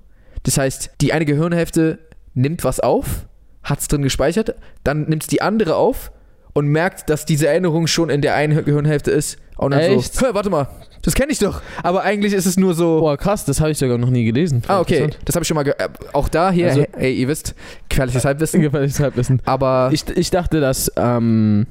Das 0.43 0.57
heißt, 0.57 0.91
die 1.01 1.11
eine 1.11 1.25
Gehirnhälfte 1.25 1.99
nimmt 2.33 2.63
was 2.63 2.79
auf, 2.79 3.27
hat 3.63 3.79
es 3.79 3.87
drin 3.89 4.03
gespeichert, 4.03 4.55
dann 4.85 5.03
nimmt 5.09 5.23
es 5.23 5.27
die 5.27 5.41
andere 5.41 5.75
auf 5.75 6.11
und 6.55 6.67
merkt, 6.67 7.09
dass 7.09 7.25
diese 7.25 7.47
Erinnerung 7.47 7.85
schon 7.85 8.09
in 8.09 8.21
der 8.21 8.33
einen 8.33 8.63
Gehirnhälfte 8.65 9.11
ist. 9.11 9.37
Und 9.57 9.71
dann 9.71 9.81
Echt? 9.81 10.13
so, 10.15 10.25
"Hä, 10.25 10.29
warte 10.33 10.49
mal, 10.49 10.67
das 11.01 11.13
kenne 11.13 11.31
ich 11.31 11.37
doch. 11.39 11.61
Aber 11.83 12.01
eigentlich 12.03 12.33
ist 12.33 12.45
es 12.45 12.57
nur 12.57 12.73
so. 12.73 12.99
Boah, 13.01 13.17
krass, 13.17 13.45
das 13.45 13.59
habe 13.61 13.71
ich 13.71 13.77
sogar 13.77 13.97
noch 13.97 14.09
nie 14.09 14.25
gelesen. 14.25 14.63
Ah, 14.67 14.79
okay. 14.79 15.09
Das 15.25 15.35
habe 15.35 15.43
ich 15.43 15.47
schon 15.47 15.55
mal 15.55 15.63
ge 15.63 15.73
äh, 15.77 15.87
Auch 16.13 16.27
da 16.29 16.49
hier, 16.51 16.67
Also- 16.69 16.81
hey, 16.81 16.89
hey, 16.97 17.13
ihr 17.13 17.27
wisst, 17.27 17.53
gefährliches 17.89 18.25
Halbwissen. 18.25 18.61
Gefährliches 18.61 18.99
Halbwissen. 18.99 19.41
Aber 19.45 19.89
Ich, 19.93 20.05
ich 20.15 20.29
dachte, 20.31 20.59
dass 20.61 20.91
ähm, 20.97 21.67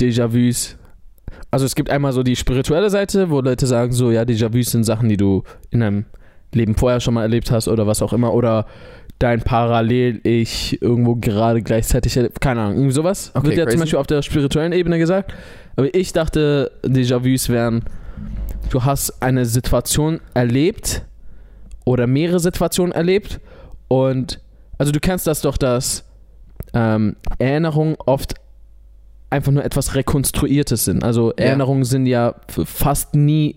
Déjà-vus. 0.00 0.76
Also 1.50 1.64
es 1.66 1.74
gibt 1.74 1.90
einmal 1.90 2.12
so 2.12 2.22
die 2.22 2.36
spirituelle 2.36 2.90
Seite, 2.90 3.30
wo 3.30 3.40
Leute 3.40 3.66
sagen, 3.66 3.92
so, 3.92 4.10
ja, 4.10 4.22
Déjà-vus 4.22 4.70
sind 4.70 4.84
Sachen, 4.84 5.08
die 5.08 5.16
du 5.16 5.42
in 5.70 5.80
deinem 5.80 6.04
Leben 6.54 6.74
vorher 6.76 7.00
schon 7.00 7.14
mal 7.14 7.22
erlebt 7.22 7.50
hast 7.50 7.68
oder 7.68 7.86
was 7.86 8.02
auch 8.02 8.12
immer. 8.12 8.32
Oder 8.34 8.66
dein 9.18 9.40
Parallel-Ich 9.42 10.80
irgendwo 10.82 11.16
gerade 11.16 11.62
gleichzeitig. 11.62 12.18
Keine 12.40 12.60
Ahnung, 12.60 12.74
irgendwie 12.76 12.92
sowas. 12.94 13.30
Okay, 13.34 13.46
Wird 13.48 13.56
ja 13.58 13.64
crazy. 13.64 13.76
zum 13.76 13.80
Beispiel 13.84 13.98
auf 13.98 14.06
der 14.06 14.22
spirituellen 14.22 14.72
Ebene 14.72 14.98
gesagt. 14.98 15.32
Aber 15.76 15.94
ich 15.94 16.12
dachte, 16.12 16.70
Déjà-vus 16.84 17.48
wären, 17.48 17.84
du 18.70 18.84
hast 18.84 19.22
eine 19.22 19.46
Situation 19.46 20.20
erlebt 20.34 21.02
oder 21.84 22.06
mehrere 22.06 22.40
Situationen 22.40 22.92
erlebt 22.92 23.40
und 23.88 24.40
also 24.78 24.92
du 24.92 25.00
kennst 25.00 25.26
das 25.26 25.40
doch, 25.42 25.56
dass 25.56 26.04
ähm, 26.74 27.16
Erinnerungen 27.38 27.96
oft 28.04 28.34
einfach 29.30 29.52
nur 29.52 29.64
etwas 29.64 29.94
Rekonstruiertes 29.94 30.84
sind. 30.84 31.04
Also 31.04 31.30
Ja. 31.38 31.46
Erinnerungen 31.46 31.84
sind 31.84 32.06
ja 32.06 32.34
fast 32.48 33.14
nie 33.14 33.56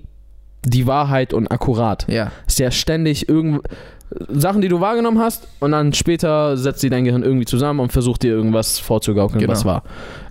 die 0.66 0.88
Wahrheit 0.88 1.34
und 1.34 1.48
akkurat. 1.52 2.06
ja, 2.10 2.32
Es 2.46 2.54
ist 2.54 2.60
ja 2.60 2.72
ständig 2.72 3.28
irgend 3.30 3.62
Sachen, 4.30 4.62
die 4.62 4.68
du 4.70 4.80
wahrgenommen 4.82 5.20
hast 5.20 5.48
und 5.60 5.72
dann 5.72 5.94
später 5.94 6.58
setzt 6.58 6.82
sie 6.82 6.90
dein 6.90 7.04
Gehirn 7.06 7.24
irgendwie 7.24 7.46
zusammen 7.46 7.80
und 7.80 7.92
versucht 7.92 8.24
dir 8.24 8.32
irgendwas 8.32 8.80
vorzugaukeln, 8.80 9.40
Genau. 9.40 9.52
was 9.52 9.66
war. 9.66 9.84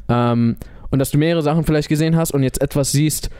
Ähm, 0.08 0.56
und 0.90 0.98
dass 0.98 1.10
du 1.10 1.18
mehrere 1.18 1.42
Sachen 1.42 1.64
vielleicht 1.64 1.88
gesehen 1.88 2.16
hast 2.16 2.32
und 2.32 2.42
jetzt 2.42 2.60
etwas 2.60 2.92
siehst, 2.92 3.30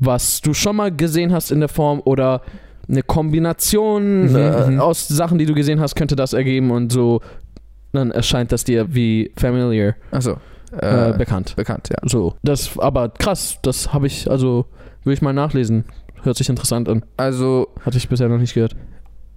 was 0.00 0.40
du 0.40 0.54
schon 0.54 0.76
mal 0.76 0.90
gesehen 0.94 1.32
hast 1.32 1.50
in 1.52 1.60
der 1.60 1.68
Form 1.68 2.00
oder 2.04 2.42
eine 2.88 3.02
Kombination 3.02 4.26
Mhm, 4.30 4.36
äh, 4.36 4.70
mhm. 4.70 4.80
aus 4.80 5.08
Sachen, 5.08 5.38
die 5.38 5.46
du 5.46 5.54
gesehen 5.54 5.80
hast, 5.80 5.94
könnte 5.94 6.16
das 6.16 6.32
ergeben 6.32 6.70
und 6.70 6.92
so 6.92 7.20
dann 7.92 8.10
erscheint 8.10 8.52
das 8.52 8.64
dir 8.64 8.94
wie 8.94 9.30
familiar 9.36 9.94
achso. 10.10 10.36
äh, 10.82 11.10
Äh, 11.10 11.16
bekannt. 11.16 11.54
bekannt, 11.56 11.88
ja. 11.90 11.96
So, 12.08 12.34
das 12.42 12.78
aber 12.78 13.08
krass, 13.08 13.58
das 13.62 13.92
habe 13.94 14.06
ich 14.06 14.30
also 14.30 14.66
will 15.04 15.14
ich 15.14 15.22
mal 15.22 15.32
nachlesen. 15.32 15.84
Hört 16.22 16.36
sich 16.36 16.48
interessant 16.48 16.88
an. 16.88 17.04
Also, 17.16 17.68
Hatte 17.82 17.96
ich 17.98 18.08
bisher 18.08 18.28
noch 18.28 18.38
nicht 18.38 18.54
gehört. 18.54 18.74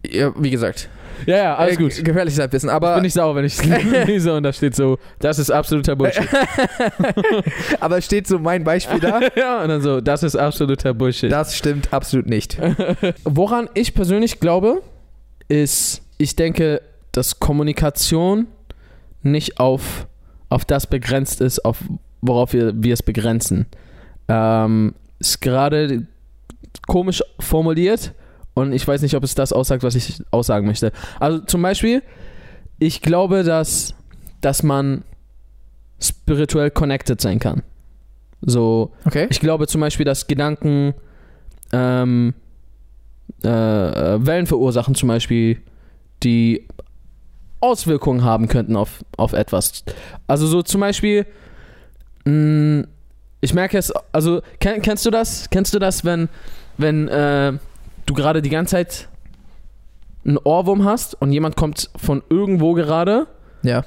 Ja, 0.05 0.31
wie 0.37 0.49
gesagt. 0.49 0.89
Ja, 1.25 1.37
ja, 1.37 1.55
alles 1.55 1.75
äh, 1.75 1.77
gut. 1.77 1.95
ge- 1.95 2.03
Gefährliches 2.03 2.39
Halbwissen, 2.39 2.69
aber, 2.69 2.95
bin 2.95 3.05
ich 3.05 3.13
sauer, 3.13 3.35
wenn 3.35 3.45
ich 3.45 3.61
lese 3.63 4.33
und 4.33 4.43
da 4.43 4.53
steht 4.53 4.75
so, 4.75 4.97
das 5.19 5.37
ist 5.39 5.51
absoluter 5.51 5.95
Bullshit. 5.95 6.27
aber 7.79 7.97
es 7.97 8.05
steht 8.05 8.27
so 8.27 8.39
mein 8.39 8.63
Beispiel 8.63 8.99
da. 8.99 9.19
ja, 9.35 9.61
und 9.61 9.69
dann 9.69 9.81
so, 9.81 10.01
das 10.01 10.23
ist 10.23 10.35
absoluter 10.35 10.93
Bullshit. 10.93 11.31
Das 11.31 11.55
stimmt 11.57 11.93
absolut 11.93 12.27
nicht. 12.27 12.57
Woran 13.25 13.69
ich 13.73 13.93
persönlich 13.93 14.39
glaube, 14.39 14.81
ist, 15.47 16.01
ich 16.17 16.35
denke, 16.35 16.81
dass 17.11 17.39
Kommunikation 17.39 18.47
nicht 19.21 19.59
auf, 19.59 20.07
auf 20.47 20.63
das 20.65 20.87
begrenzt 20.87 21.41
ist, 21.41 21.65
auf 21.65 21.77
worauf 22.21 22.53
wir, 22.53 22.73
wir 22.75 22.93
es 22.93 23.03
begrenzen. 23.03 23.65
Ähm, 24.27 24.93
ist 25.19 25.41
gerade 25.41 26.05
komisch 26.87 27.23
formuliert 27.39 28.13
und 28.53 28.73
ich 28.73 28.87
weiß 28.87 29.01
nicht, 29.01 29.15
ob 29.15 29.23
es 29.23 29.35
das 29.35 29.53
aussagt, 29.53 29.83
was 29.83 29.95
ich 29.95 30.21
aussagen 30.31 30.65
möchte. 30.67 30.91
Also 31.19 31.39
zum 31.39 31.61
Beispiel, 31.61 32.01
ich 32.79 33.01
glaube, 33.01 33.43
dass, 33.43 33.93
dass 34.41 34.63
man 34.63 35.03
spirituell 36.01 36.71
connected 36.71 37.19
sein 37.21 37.39
kann. 37.39 37.63
So, 38.41 38.93
Okay. 39.05 39.27
ich 39.29 39.39
glaube 39.39 39.67
zum 39.67 39.81
Beispiel, 39.81 40.05
dass 40.05 40.27
Gedanken 40.27 40.93
ähm, 41.73 42.33
äh, 43.43 43.47
Wellen 43.47 44.47
verursachen, 44.47 44.95
zum 44.95 45.07
Beispiel, 45.09 45.61
die 46.23 46.67
Auswirkungen 47.61 48.23
haben 48.23 48.47
könnten 48.47 48.75
auf, 48.77 49.03
auf 49.17 49.33
etwas. 49.33 49.83
Also 50.27 50.47
so 50.47 50.61
zum 50.61 50.79
Beispiel, 50.81 51.25
mh, 52.25 52.85
ich 53.41 53.53
merke 53.53 53.77
es, 53.77 53.91
also 54.13 54.41
kenn, 54.59 54.81
kennst 54.81 55.05
du 55.05 55.11
das? 55.11 55.49
Kennst 55.49 55.73
du 55.73 55.79
das, 55.79 56.05
wenn, 56.05 56.29
wenn 56.77 57.07
äh, 57.09 57.53
du 58.09 58.13
gerade 58.13 58.41
die 58.41 58.49
ganze 58.49 58.71
Zeit 58.71 59.07
einen 60.25 60.37
Ohrwurm 60.37 60.83
hast 60.85 61.19
und 61.21 61.31
jemand 61.31 61.55
kommt 61.55 61.89
von 61.95 62.21
irgendwo 62.29 62.73
gerade 62.73 63.27
Ja. 63.63 63.85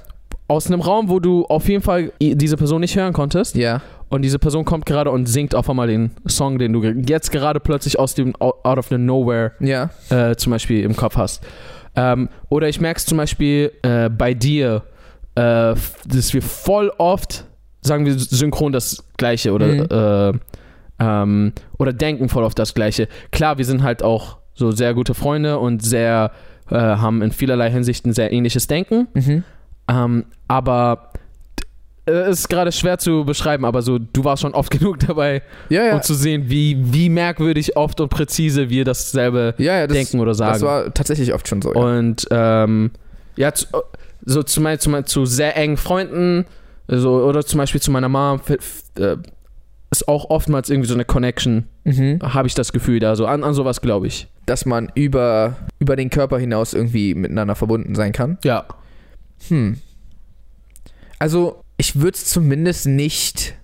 aus 0.48 0.66
einem 0.66 0.80
Raum, 0.80 1.08
wo 1.08 1.20
du 1.20 1.44
auf 1.46 1.68
jeden 1.68 1.82
Fall 1.82 2.12
diese 2.20 2.56
Person 2.56 2.80
nicht 2.80 2.96
hören 2.96 3.12
konntest 3.12 3.54
Ja. 3.54 3.80
und 4.08 4.22
diese 4.22 4.38
Person 4.38 4.64
kommt 4.64 4.86
gerade 4.86 5.10
und 5.10 5.26
singt 5.26 5.54
auf 5.54 5.68
einmal 5.68 5.86
den 5.88 6.10
Song, 6.26 6.58
den 6.58 6.72
du 6.72 6.82
jetzt 6.82 7.30
gerade 7.32 7.60
plötzlich 7.60 7.98
aus 7.98 8.14
dem 8.14 8.34
out 8.40 8.78
of 8.78 8.88
the 8.88 8.98
nowhere 8.98 9.52
Ja. 9.60 9.90
äh, 10.10 10.34
zum 10.36 10.50
Beispiel 10.52 10.84
im 10.84 10.96
Kopf 10.96 11.16
hast. 11.16 11.42
Ähm, 11.94 12.28
oder 12.48 12.68
ich 12.68 12.80
merke 12.80 12.98
es 12.98 13.06
zum 13.06 13.18
Beispiel 13.18 13.70
äh, 13.82 14.08
bei 14.08 14.32
dir, 14.34 14.82
äh, 15.34 15.74
dass 16.06 16.32
wir 16.32 16.42
voll 16.42 16.90
oft, 16.98 17.44
sagen 17.82 18.06
wir 18.06 18.18
synchron 18.18 18.72
das 18.72 19.04
Gleiche 19.18 19.52
oder, 19.52 19.66
Mhm. 19.66 20.40
Äh, 21.02 21.22
ähm, 21.22 21.52
oder 21.78 21.92
denken 21.92 22.28
voll 22.28 22.44
auf 22.44 22.54
das 22.54 22.74
Gleiche. 22.74 23.08
Klar, 23.30 23.58
wir 23.58 23.64
sind 23.64 23.82
halt 23.82 24.02
auch 24.02 24.38
so 24.54 24.70
sehr 24.70 24.94
gute 24.94 25.14
Freunde 25.14 25.58
und 25.58 25.82
sehr, 25.82 26.30
äh, 26.70 26.74
haben 26.76 27.22
in 27.22 27.32
vielerlei 27.32 27.70
Hinsichten 27.70 28.12
sehr 28.12 28.32
ähnliches 28.32 28.66
Denken. 28.66 29.08
Mhm. 29.14 29.44
Ähm, 29.88 30.24
aber 30.48 31.12
äh, 32.06 32.12
es 32.12 32.40
ist 32.40 32.48
gerade 32.48 32.72
schwer 32.72 32.98
zu 32.98 33.24
beschreiben, 33.24 33.64
aber 33.64 33.82
so, 33.82 33.98
du 33.98 34.24
warst 34.24 34.42
schon 34.42 34.54
oft 34.54 34.70
genug 34.78 34.98
dabei, 35.00 35.42
Ja, 35.68 35.84
ja. 35.84 35.94
um 35.94 36.02
zu 36.02 36.14
sehen, 36.14 36.44
wie, 36.46 36.76
wie 36.92 37.08
merkwürdig 37.08 37.76
oft 37.76 38.00
und 38.00 38.08
präzise 38.08 38.68
wir 38.70 38.84
dasselbe 38.84 39.54
ja, 39.58 39.86
das, 39.86 39.96
denken 39.96 40.20
oder 40.20 40.34
sagen. 40.34 40.52
das 40.52 40.62
war 40.62 40.94
tatsächlich 40.94 41.32
oft 41.34 41.48
schon 41.48 41.62
so. 41.62 41.74
Ja. 41.74 41.80
Und 41.80 42.26
ähm, 42.30 42.90
ja, 43.36 43.52
zu, 43.52 43.66
so 44.24 44.42
zu, 44.42 44.60
mein, 44.60 44.78
zu, 44.78 44.90
mein, 44.90 45.06
zu 45.06 45.24
sehr 45.24 45.56
engen 45.56 45.76
Freunden 45.76 46.44
so, 46.88 47.24
oder 47.24 47.44
zum 47.44 47.58
Beispiel 47.58 47.80
zu 47.80 47.90
meiner 47.90 48.08
Mom 48.08 48.40
äh, 48.98 49.16
ist 49.92 50.08
auch 50.08 50.30
oftmals 50.30 50.70
irgendwie 50.70 50.88
so 50.88 50.94
eine 50.94 51.04
Connection, 51.04 51.68
Mhm. 51.84 52.18
habe 52.22 52.48
ich 52.48 52.54
das 52.54 52.72
Gefühl 52.72 52.98
da. 52.98 53.14
So 53.14 53.26
an, 53.26 53.44
an 53.44 53.54
sowas 53.54 53.80
glaube 53.80 54.06
ich. 54.08 54.26
Dass 54.46 54.66
man 54.66 54.90
über, 54.94 55.56
über 55.78 55.94
den 55.96 56.10
Körper 56.10 56.38
hinaus 56.38 56.74
irgendwie 56.74 57.14
miteinander 57.14 57.54
verbunden 57.54 57.94
sein 57.94 58.12
kann. 58.12 58.38
Ja. 58.42 58.64
Hm. 59.48 59.78
Also, 61.18 61.62
ich 61.76 62.00
würde 62.00 62.16
es 62.16 62.24
zumindest 62.24 62.86
nicht 62.86 63.54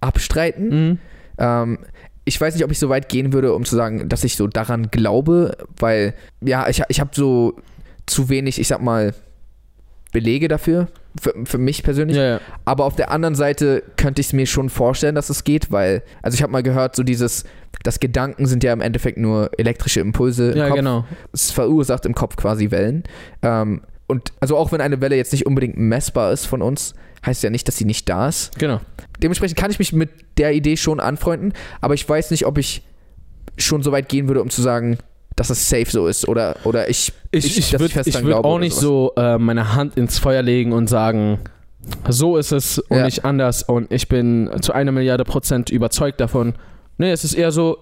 abstreiten. 0.00 0.68
Mhm. 0.68 0.98
Ähm, 1.38 1.78
ich 2.24 2.40
weiß 2.40 2.54
nicht, 2.54 2.64
ob 2.64 2.70
ich 2.70 2.78
so 2.78 2.88
weit 2.88 3.08
gehen 3.08 3.32
würde, 3.32 3.54
um 3.54 3.64
zu 3.64 3.74
sagen, 3.74 4.08
dass 4.08 4.22
ich 4.24 4.36
so 4.36 4.46
daran 4.46 4.90
glaube, 4.90 5.56
weil, 5.78 6.14
ja, 6.40 6.68
ich, 6.68 6.82
ich 6.88 7.00
habe 7.00 7.10
so 7.14 7.54
zu 8.04 8.28
wenig, 8.28 8.60
ich 8.60 8.68
sag 8.68 8.82
mal, 8.82 9.14
Belege 10.12 10.48
dafür, 10.48 10.88
für, 11.20 11.34
für 11.44 11.58
mich 11.58 11.82
persönlich. 11.82 12.16
Ja, 12.16 12.24
ja. 12.24 12.40
Aber 12.64 12.84
auf 12.84 12.96
der 12.96 13.10
anderen 13.10 13.34
Seite 13.34 13.82
könnte 13.96 14.20
ich 14.20 14.28
es 14.28 14.32
mir 14.32 14.46
schon 14.46 14.68
vorstellen, 14.68 15.14
dass 15.14 15.30
es 15.30 15.44
geht, 15.44 15.70
weil, 15.70 16.02
also 16.22 16.34
ich 16.34 16.42
habe 16.42 16.52
mal 16.52 16.62
gehört, 16.62 16.96
so 16.96 17.02
dieses, 17.02 17.44
dass 17.82 18.00
Gedanken 18.00 18.46
sind 18.46 18.64
ja 18.64 18.72
im 18.72 18.80
Endeffekt 18.80 19.18
nur 19.18 19.50
elektrische 19.58 20.00
Impulse 20.00 20.52
im 20.52 20.58
ja 20.58 20.68
Kopf. 20.68 20.76
genau. 20.76 21.04
Es 21.32 21.50
verursacht 21.50 22.06
im 22.06 22.14
Kopf 22.14 22.36
quasi 22.36 22.70
Wellen. 22.70 23.04
Ähm, 23.42 23.82
und 24.06 24.32
also 24.40 24.56
auch 24.56 24.72
wenn 24.72 24.80
eine 24.80 25.00
Welle 25.00 25.16
jetzt 25.16 25.32
nicht 25.32 25.46
unbedingt 25.46 25.76
messbar 25.76 26.32
ist 26.32 26.46
von 26.46 26.62
uns, 26.62 26.94
heißt 27.24 27.42
ja 27.42 27.50
nicht, 27.50 27.66
dass 27.66 27.76
sie 27.76 27.84
nicht 27.84 28.08
da 28.08 28.28
ist. 28.28 28.56
Genau. 28.58 28.80
Dementsprechend 29.22 29.58
kann 29.58 29.70
ich 29.70 29.78
mich 29.78 29.92
mit 29.92 30.10
der 30.38 30.54
Idee 30.54 30.76
schon 30.76 31.00
anfreunden, 31.00 31.52
aber 31.80 31.94
ich 31.94 32.08
weiß 32.08 32.30
nicht, 32.30 32.46
ob 32.46 32.58
ich 32.58 32.82
schon 33.56 33.82
so 33.82 33.90
weit 33.90 34.08
gehen 34.08 34.28
würde, 34.28 34.42
um 34.42 34.50
zu 34.50 34.62
sagen, 34.62 34.98
dass 35.36 35.50
es 35.50 35.68
safe 35.68 35.86
so 35.90 36.06
ist 36.06 36.26
oder, 36.28 36.56
oder 36.64 36.88
ich, 36.88 37.12
Ich, 37.30 37.58
ich, 37.58 37.78
würde 37.78 38.02
dran 38.02 38.24
würd 38.24 38.44
auch 38.44 38.58
nicht 38.58 38.74
so 38.74 39.12
äh, 39.16 39.36
meine 39.38 39.74
Hand 39.74 39.96
ins 39.96 40.18
Feuer 40.18 40.42
legen 40.42 40.72
und 40.72 40.88
sagen, 40.88 41.38
so 42.08 42.36
ist 42.36 42.52
es 42.52 42.78
und 42.78 42.96
Ja. 42.96 43.04
nicht 43.04 43.24
anders 43.24 43.62
und 43.62 43.92
ich 43.92 44.08
bin 44.08 44.50
zu 44.62 44.72
einer 44.72 44.92
Milliarde 44.92 45.24
Prozent 45.24 45.70
überzeugt 45.70 46.20
davon. 46.20 46.54
Nee, 46.98 47.10
es 47.12 47.22
ist 47.22 47.34
eher 47.34 47.52
so, 47.52 47.78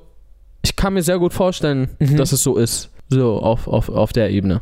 ich 0.62 0.76
kann 0.76 0.94
mir 0.94 1.02
sehr 1.02 1.18
gut 1.18 1.32
vorstellen, 1.32 1.90
Mhm. 2.00 2.16
dass 2.16 2.32
es 2.32 2.42
so 2.42 2.56
ist. 2.56 2.90
So, 3.08 3.36
auf, 3.38 3.68
auf, 3.68 3.88
auf 3.88 4.12
der 4.12 4.30
Ebene. 4.30 4.60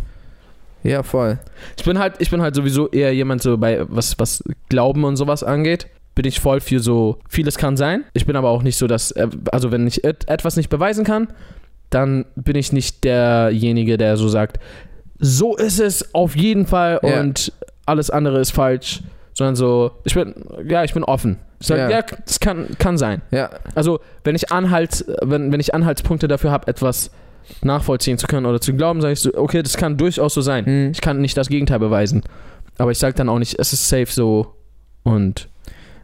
Ja, 0.82 1.02
voll. 1.02 1.38
Ich 1.78 1.84
bin 1.84 1.98
halt, 1.98 2.14
ich 2.18 2.30
bin 2.30 2.42
halt 2.42 2.54
sowieso 2.56 2.88
eher 2.88 3.14
jemand 3.14 3.40
so 3.42 3.56
bei, 3.56 3.84
was, 3.88 4.18
was 4.18 4.42
Glauben 4.68 5.04
und 5.04 5.16
sowas 5.16 5.42
angeht, 5.44 5.86
bin 6.14 6.24
ich 6.26 6.40
voll 6.40 6.60
für 6.60 6.80
so, 6.80 7.18
vieles 7.28 7.56
kann 7.56 7.76
sein. 7.76 8.04
Ich 8.14 8.26
bin 8.26 8.36
aber 8.36 8.50
auch 8.50 8.62
nicht 8.62 8.76
so, 8.76 8.86
dass, 8.86 9.12
äh, 9.12 9.28
also 9.50 9.70
wenn 9.70 9.86
ich 9.86 10.04
et 10.04 10.28
etwas 10.28 10.56
nicht 10.56 10.68
beweisen 10.70 11.04
kann, 11.04 11.28
dann 11.94 12.24
bin 12.36 12.56
ich 12.56 12.72
nicht 12.72 13.04
derjenige, 13.04 13.96
der 13.98 14.16
so 14.16 14.28
sagt, 14.28 14.58
so 15.18 15.56
ist 15.56 15.78
es 15.80 16.14
auf 16.14 16.36
jeden 16.36 16.66
Fall 16.66 17.00
Ja. 17.02 17.20
und 17.20 17.52
alles 17.86 18.10
andere 18.10 18.40
ist 18.40 18.50
falsch, 18.50 19.02
sondern 19.34 19.56
so, 19.56 19.92
ich 20.04 20.14
bin, 20.14 20.34
ja, 20.68 20.84
ich 20.84 20.94
bin 20.94 21.04
offen. 21.04 21.38
Ich 21.60 21.66
sag, 21.68 21.78
Ja. 21.78 21.90
ja, 21.90 22.02
das 22.02 22.40
kann, 22.40 22.66
kann 22.78 22.98
sein. 22.98 23.22
Ja, 23.30 23.50
Also, 23.74 24.00
wenn 24.24 24.34
ich 24.34 24.50
Anhalt, 24.50 25.04
wenn, 25.22 25.52
wenn 25.52 25.60
ich 25.60 25.74
Anhaltspunkte 25.74 26.26
dafür 26.28 26.50
habe, 26.50 26.66
etwas 26.66 27.10
nachvollziehen 27.62 28.18
zu 28.18 28.26
können 28.26 28.46
oder 28.46 28.60
zu 28.60 28.72
glauben, 28.74 29.00
sage 29.00 29.12
ich 29.14 29.20
so, 29.20 29.32
okay, 29.34 29.62
das 29.62 29.76
kann 29.76 29.96
durchaus 29.96 30.34
so 30.34 30.40
sein. 30.40 30.64
Hm. 30.66 30.90
Ich 30.92 31.00
kann 31.00 31.20
nicht 31.20 31.36
das 31.36 31.48
Gegenteil 31.48 31.78
beweisen. 31.78 32.22
Aber 32.78 32.90
ich 32.90 32.98
sage 32.98 33.14
dann 33.14 33.28
auch 33.28 33.38
nicht, 33.38 33.58
es 33.58 33.72
ist 33.72 33.88
safe 33.88 34.06
so 34.06 34.54
und 35.02 35.48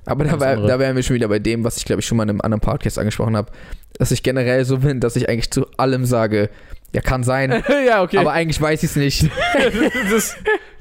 Aber 0.09 0.25
da, 0.25 0.41
wär, 0.41 0.57
da 0.57 0.79
wären 0.79 0.97
wir 0.97 1.03
schon 1.03 1.15
wieder 1.15 1.29
bei 1.29 1.39
dem, 1.39 1.65
was 1.65 1.77
ich 1.77 1.85
glaube 1.85 2.01
ich 2.01 2.07
schon 2.07 2.17
mal 2.17 2.25
in 2.25 2.31
einem 2.31 2.41
anderen 2.41 2.61
Podcast 2.61 2.99
angesprochen 2.99 3.37
habe, 3.37 3.51
dass 3.99 4.11
ich 4.11 4.23
generell 4.23 4.65
so 4.65 4.79
bin, 4.79 5.01
dass 5.01 5.17
ich 5.17 5.29
eigentlich 5.29 5.51
zu 5.51 5.67
allem 5.77 6.05
sage, 6.05 6.51
ja, 6.93 7.03
kann 7.03 7.23
sein, 7.23 7.51
ja, 7.87 8.03
okay. 8.03 8.19
aber 8.19 8.33
eigentlich 8.33 8.61
weiß 8.61 8.83
ich 8.83 8.91
es 8.91 8.97
nicht. 8.97 9.31
das, 10.11 10.37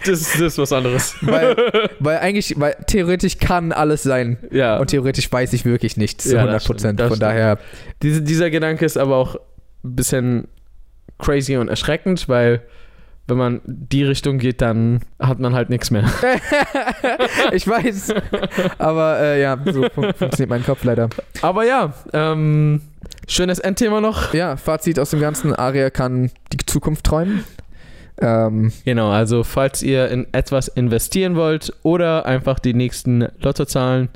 das, 0.06 0.32
das 0.32 0.42
ist 0.42 0.58
was 0.58 0.72
anderes. 0.72 1.16
weil, 1.22 1.56
weil 2.00 2.20
eigentlich, 2.20 2.54
weil 2.58 2.76
theoretisch 2.88 3.40
kann 3.40 3.74
alles 3.74 4.04
sein. 4.04 4.38
Ja. 4.52 4.78
Und 4.78 4.90
theoretisch 4.90 5.30
weiß 5.32 5.52
ich 5.54 5.66
wirklich 5.66 5.98
nichts 5.98 6.24
zu 6.24 6.36
Ja, 6.36 6.40
100 6.40 6.56
das 6.56 6.64
stimmt, 6.64 6.78
Prozent. 6.78 7.00
Von 7.02 7.08
stimmt. 7.08 7.22
daher, 7.24 7.60
Diese, 8.02 8.22
dieser 8.22 8.50
Gedanke 8.50 8.86
ist 8.86 8.98
aber 8.98 9.18
auch 9.18 9.36
ein 9.84 9.96
bisschen 9.96 10.48
crazy 11.20 11.58
und 11.58 11.68
erschreckend, 11.68 12.30
weil 12.30 12.62
wenn 13.28 13.38
man 13.38 13.62
die 13.66 14.04
Richtung 14.04 14.38
geht, 14.38 14.62
dann 14.62 15.02
hat 15.20 15.40
man 15.40 15.54
halt 15.54 15.70
nichts 15.70 15.92
mehr. 15.92 16.06
ich 17.52 17.68
weiß. 17.68 18.14
Aber 18.78 19.20
äh, 19.20 19.42
ja, 19.42 19.58
so 19.66 19.90
fun 19.90 20.14
funktioniert 20.14 20.50
mein 20.50 20.64
Kopf 20.64 20.84
leider. 20.84 21.10
Aber 21.42 21.66
ja, 21.66 21.94
ähm, 22.14 22.82
schönes 23.28 23.60
Endthema 23.60 24.00
noch. 24.00 24.34
Ja, 24.34 24.56
Fazit 24.56 24.98
aus 24.98 25.10
dem 25.10 25.20
Ganzen: 25.20 25.54
Aria 25.54 25.90
kann 25.90 26.32
die 26.54 26.66
Zukunft 26.66 27.06
träumen. 27.06 27.44
Ähm, 28.20 28.72
Genau, 28.86 29.10
also 29.10 29.44
falls 29.44 29.84
ihr 29.84 30.10
in 30.10 30.28
etwas 30.32 30.70
investieren 30.70 31.36
wollt 31.36 31.74
oder 31.84 32.26
einfach 32.26 32.60
die 32.60 32.74
nächsten 32.74 33.28
Lottozahlen, 33.40 34.10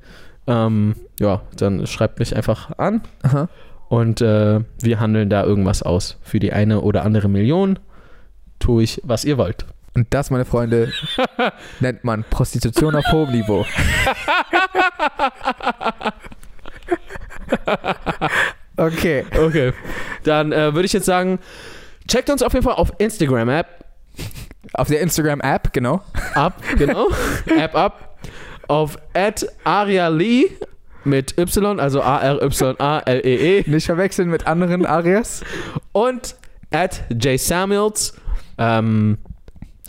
ähm, 0.47 0.95
ja, 1.19 1.41
dann 1.55 1.85
schreibt 1.85 2.19
mich 2.19 2.35
einfach 2.35 2.77
an 2.79 3.01
aha. 3.21 3.47
und 3.89 4.21
äh, 4.21 4.61
wir 4.81 4.99
handeln 4.99 5.29
da 5.29 5.43
irgendwas 5.43 5.83
aus. 5.83 6.17
Für 6.23 6.39
die 6.39 6.51
eine 6.51 6.81
oder 6.81 7.03
andere 7.03 7.29
Million 7.29 7.77
tue 8.61 8.83
ich, 8.83 9.01
was 9.03 9.25
ihr 9.25 9.37
wollt. 9.37 9.65
Und 9.93 10.07
das, 10.11 10.29
meine 10.29 10.45
Freunde, 10.45 10.93
nennt 11.81 12.05
man 12.05 12.23
Prostitution 12.23 12.95
auf 12.95 13.03
hohem 13.11 13.31
Niveau. 13.31 13.65
okay. 18.77 19.25
Okay. 19.37 19.73
Dann 20.23 20.53
äh, 20.53 20.73
würde 20.73 20.85
ich 20.85 20.93
jetzt 20.93 21.05
sagen, 21.05 21.39
checkt 22.07 22.29
uns 22.29 22.41
auf 22.41 22.53
jeden 22.53 22.63
Fall 22.63 22.75
auf 22.75 22.93
Instagram-App 22.99 23.83
Auf 24.73 24.87
der 24.87 25.01
Instagram-App, 25.01 25.73
genau. 25.73 26.01
ab, 26.35 26.61
genau. 26.77 27.09
App 27.47 27.75
ab. 27.75 28.17
Auf 28.69 28.97
@arialee 29.65 30.51
mit 31.03 31.37
Y, 31.37 31.79
also 31.81 32.01
A-R-Y-A-L-E-E. 32.01 33.63
Nicht 33.69 33.85
verwechseln 33.85 34.29
mit 34.29 34.47
anderen 34.47 34.85
Arias. 34.85 35.43
Und 35.91 36.35
at 36.71 37.03
jsamuels, 37.09 38.13
ähm, 38.57 39.17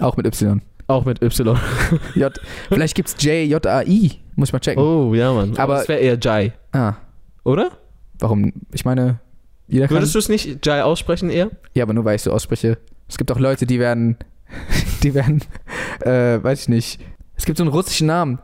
Auch 0.01 0.17
mit 0.17 0.27
Y. 0.27 0.61
auch 0.87 1.05
mit 1.05 1.23
Y. 1.23 1.59
J. 2.15 2.33
Vielleicht 2.69 2.95
gibt's 2.95 3.17
J, 3.21 3.47
J, 3.47 3.67
A, 3.67 3.83
I. 3.83 4.21
Muss 4.37 4.49
ich 4.49 4.53
mal 4.53 4.59
checken. 4.61 4.83
Oh, 4.83 5.15
ja, 5.15 5.33
Mann. 5.33 5.57
Aber 5.57 5.75
das 5.77 5.89
wäre 5.89 6.01
eher 6.01 6.19
Jai, 6.21 6.53
Ah, 6.73 6.95
oder? 7.45 7.73
warum? 8.19 8.53
Ich 8.73 8.85
meine, 8.85 9.19
jeder 9.69 9.89
kann. 9.89 9.97
Würdest 9.97 10.15
du 10.15 10.19
es 10.19 10.29
nicht 10.29 10.65
Jai 10.65 10.83
aussprechen 10.83 11.29
eher? 11.31 11.51
Ja, 11.75 11.83
aber 11.85 11.93
nur 11.93 12.05
weil 12.05 12.17
ich 12.17 12.23
so 12.23 12.31
ausspreche. 12.33 12.79
Es 13.09 13.19
gibt 13.19 13.31
auch 13.33 13.39
Leute, 13.39 13.67
die 13.67 13.79
werden, 13.81 14.17
die 15.03 15.13
werden, 15.15 15.43
äh, 16.01 16.43
weiß 16.43 16.63
ich 16.63 16.69
nicht. 16.69 17.01
Es 17.37 17.45
gibt 17.45 17.59
so 17.59 17.65
einen 17.65 17.73
russischen 17.73 18.07
Namen. 18.07 18.39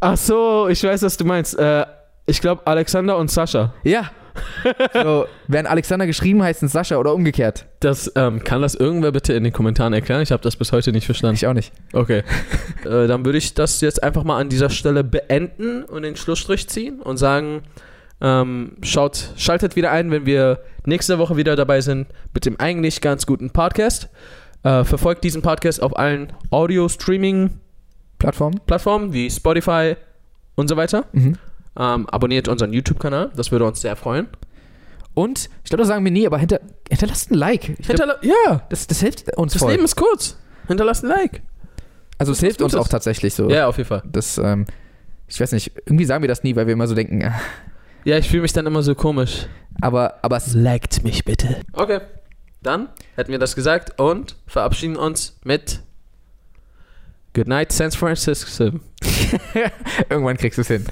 Ach 0.00 0.16
so, 0.16 0.68
ich 0.68 0.82
weiß, 0.82 1.02
was 1.02 1.16
du 1.16 1.24
meinst. 1.24 1.58
Äh, 1.58 1.86
ich 2.26 2.40
glaube 2.40 2.66
Alexander 2.66 3.16
und 3.16 3.30
Sascha. 3.30 3.72
Ja. 3.82 4.10
So, 4.92 5.26
werden 5.46 5.66
Alexander 5.66 6.06
geschrieben, 6.06 6.42
heißt 6.42 6.62
es 6.62 6.72
Sascha 6.72 6.96
oder 6.96 7.14
umgekehrt. 7.14 7.66
Das, 7.80 8.10
ähm, 8.16 8.42
kann 8.44 8.62
das 8.62 8.74
irgendwer 8.74 9.12
bitte 9.12 9.32
in 9.32 9.44
den 9.44 9.52
Kommentaren 9.52 9.92
erklären? 9.92 10.22
Ich 10.22 10.32
habe 10.32 10.42
das 10.42 10.56
bis 10.56 10.72
heute 10.72 10.90
nicht 10.92 11.06
verstanden. 11.06 11.36
Ich 11.36 11.46
auch 11.46 11.52
nicht. 11.52 11.72
Okay. 11.92 12.22
äh, 12.84 13.06
dann 13.06 13.24
würde 13.24 13.38
ich 13.38 13.54
das 13.54 13.80
jetzt 13.80 14.02
einfach 14.02 14.24
mal 14.24 14.40
an 14.40 14.48
dieser 14.48 14.70
Stelle 14.70 15.04
beenden 15.04 15.84
und 15.84 16.02
den 16.02 16.16
Schlussstrich 16.16 16.68
ziehen 16.68 17.00
und 17.00 17.18
sagen, 17.18 17.62
ähm, 18.20 18.72
schaut, 18.82 19.30
schaltet 19.36 19.76
wieder 19.76 19.92
ein, 19.92 20.10
wenn 20.10 20.26
wir 20.26 20.60
nächste 20.84 21.18
Woche 21.18 21.36
wieder 21.36 21.54
dabei 21.56 21.80
sind 21.80 22.08
mit 22.32 22.46
dem 22.46 22.58
eigentlich 22.58 23.00
ganz 23.00 23.26
guten 23.26 23.50
Podcast. 23.50 24.08
Äh, 24.62 24.84
verfolgt 24.84 25.24
diesen 25.24 25.42
Podcast 25.42 25.82
auf 25.82 25.98
allen 25.98 26.32
Audio-Streaming-Plattformen 26.50 28.60
Plattform? 28.66 29.12
wie 29.12 29.28
Spotify 29.30 29.96
und 30.54 30.68
so 30.68 30.76
weiter. 30.76 31.04
Mhm. 31.12 31.36
Ähm, 31.78 32.08
abonniert 32.08 32.48
unseren 32.48 32.72
YouTube-Kanal, 32.72 33.30
das 33.36 33.50
würde 33.50 33.66
uns 33.66 33.80
sehr 33.80 33.96
freuen. 33.96 34.28
Und 35.14 35.48
ich 35.64 35.70
glaube, 35.70 35.78
das 35.78 35.88
sagen 35.88 36.04
wir 36.04 36.12
nie, 36.12 36.26
aber 36.26 36.38
hinter, 36.38 36.60
hinterlasst 36.88 37.30
ein 37.30 37.34
Like. 37.34 37.70
Ich 37.70 37.86
glaub, 37.86 37.98
Hinterla 37.98 38.16
ja, 38.22 38.62
das, 38.68 38.86
das 38.86 39.00
hilft 39.00 39.36
uns 39.36 39.52
das 39.54 39.62
voll. 39.62 39.72
Leben 39.72 39.84
ist 39.84 39.96
kurz. 39.96 40.36
Hinterlasst 40.68 41.04
ein 41.04 41.08
Like. 41.08 41.42
also 42.18 42.32
es 42.32 42.40
hilft 42.40 42.60
uns 42.62 42.74
auch 42.74 42.88
tatsächlich 42.88 43.34
so. 43.34 43.48
Ja, 43.48 43.66
auf 43.68 43.76
jeden 43.78 43.88
Fall. 43.88 44.02
Das, 44.10 44.36
ähm, 44.38 44.66
ich 45.28 45.40
weiß 45.40 45.52
nicht, 45.52 45.72
irgendwie 45.86 46.04
sagen 46.04 46.22
wir 46.22 46.28
das 46.28 46.42
nie, 46.42 46.54
weil 46.56 46.66
wir 46.66 46.74
immer 46.74 46.86
so 46.86 46.94
denken, 46.94 47.20
äh, 47.22 47.30
Ja, 48.04 48.16
ich 48.18 48.28
fühle 48.28 48.42
mich 48.42 48.52
dann 48.52 48.66
immer 48.66 48.82
so 48.82 48.94
komisch. 48.94 49.46
aber, 49.80 50.18
aber 50.22 50.36
es 50.36 50.54
Liked 50.54 51.02
mich 51.02 51.24
bitte. 51.24 51.56
Okay. 51.72 52.00
Dann 52.62 52.88
hätten 53.16 53.32
wir 53.32 53.38
das 53.38 53.54
gesagt 53.56 53.98
und 54.00 54.36
verabschieden 54.46 54.96
uns 54.96 55.38
mit 55.44 55.80
Good 57.36 57.48
night, 57.48 57.70
San 57.70 57.90
Francisco. 57.90 58.80
irgendwann 60.08 60.38
kriegst 60.38 60.56
du 60.56 60.62
es 60.62 60.68
hin. 60.68 60.86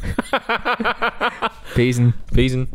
Besen. 1.74 2.12
Besen. 2.32 2.68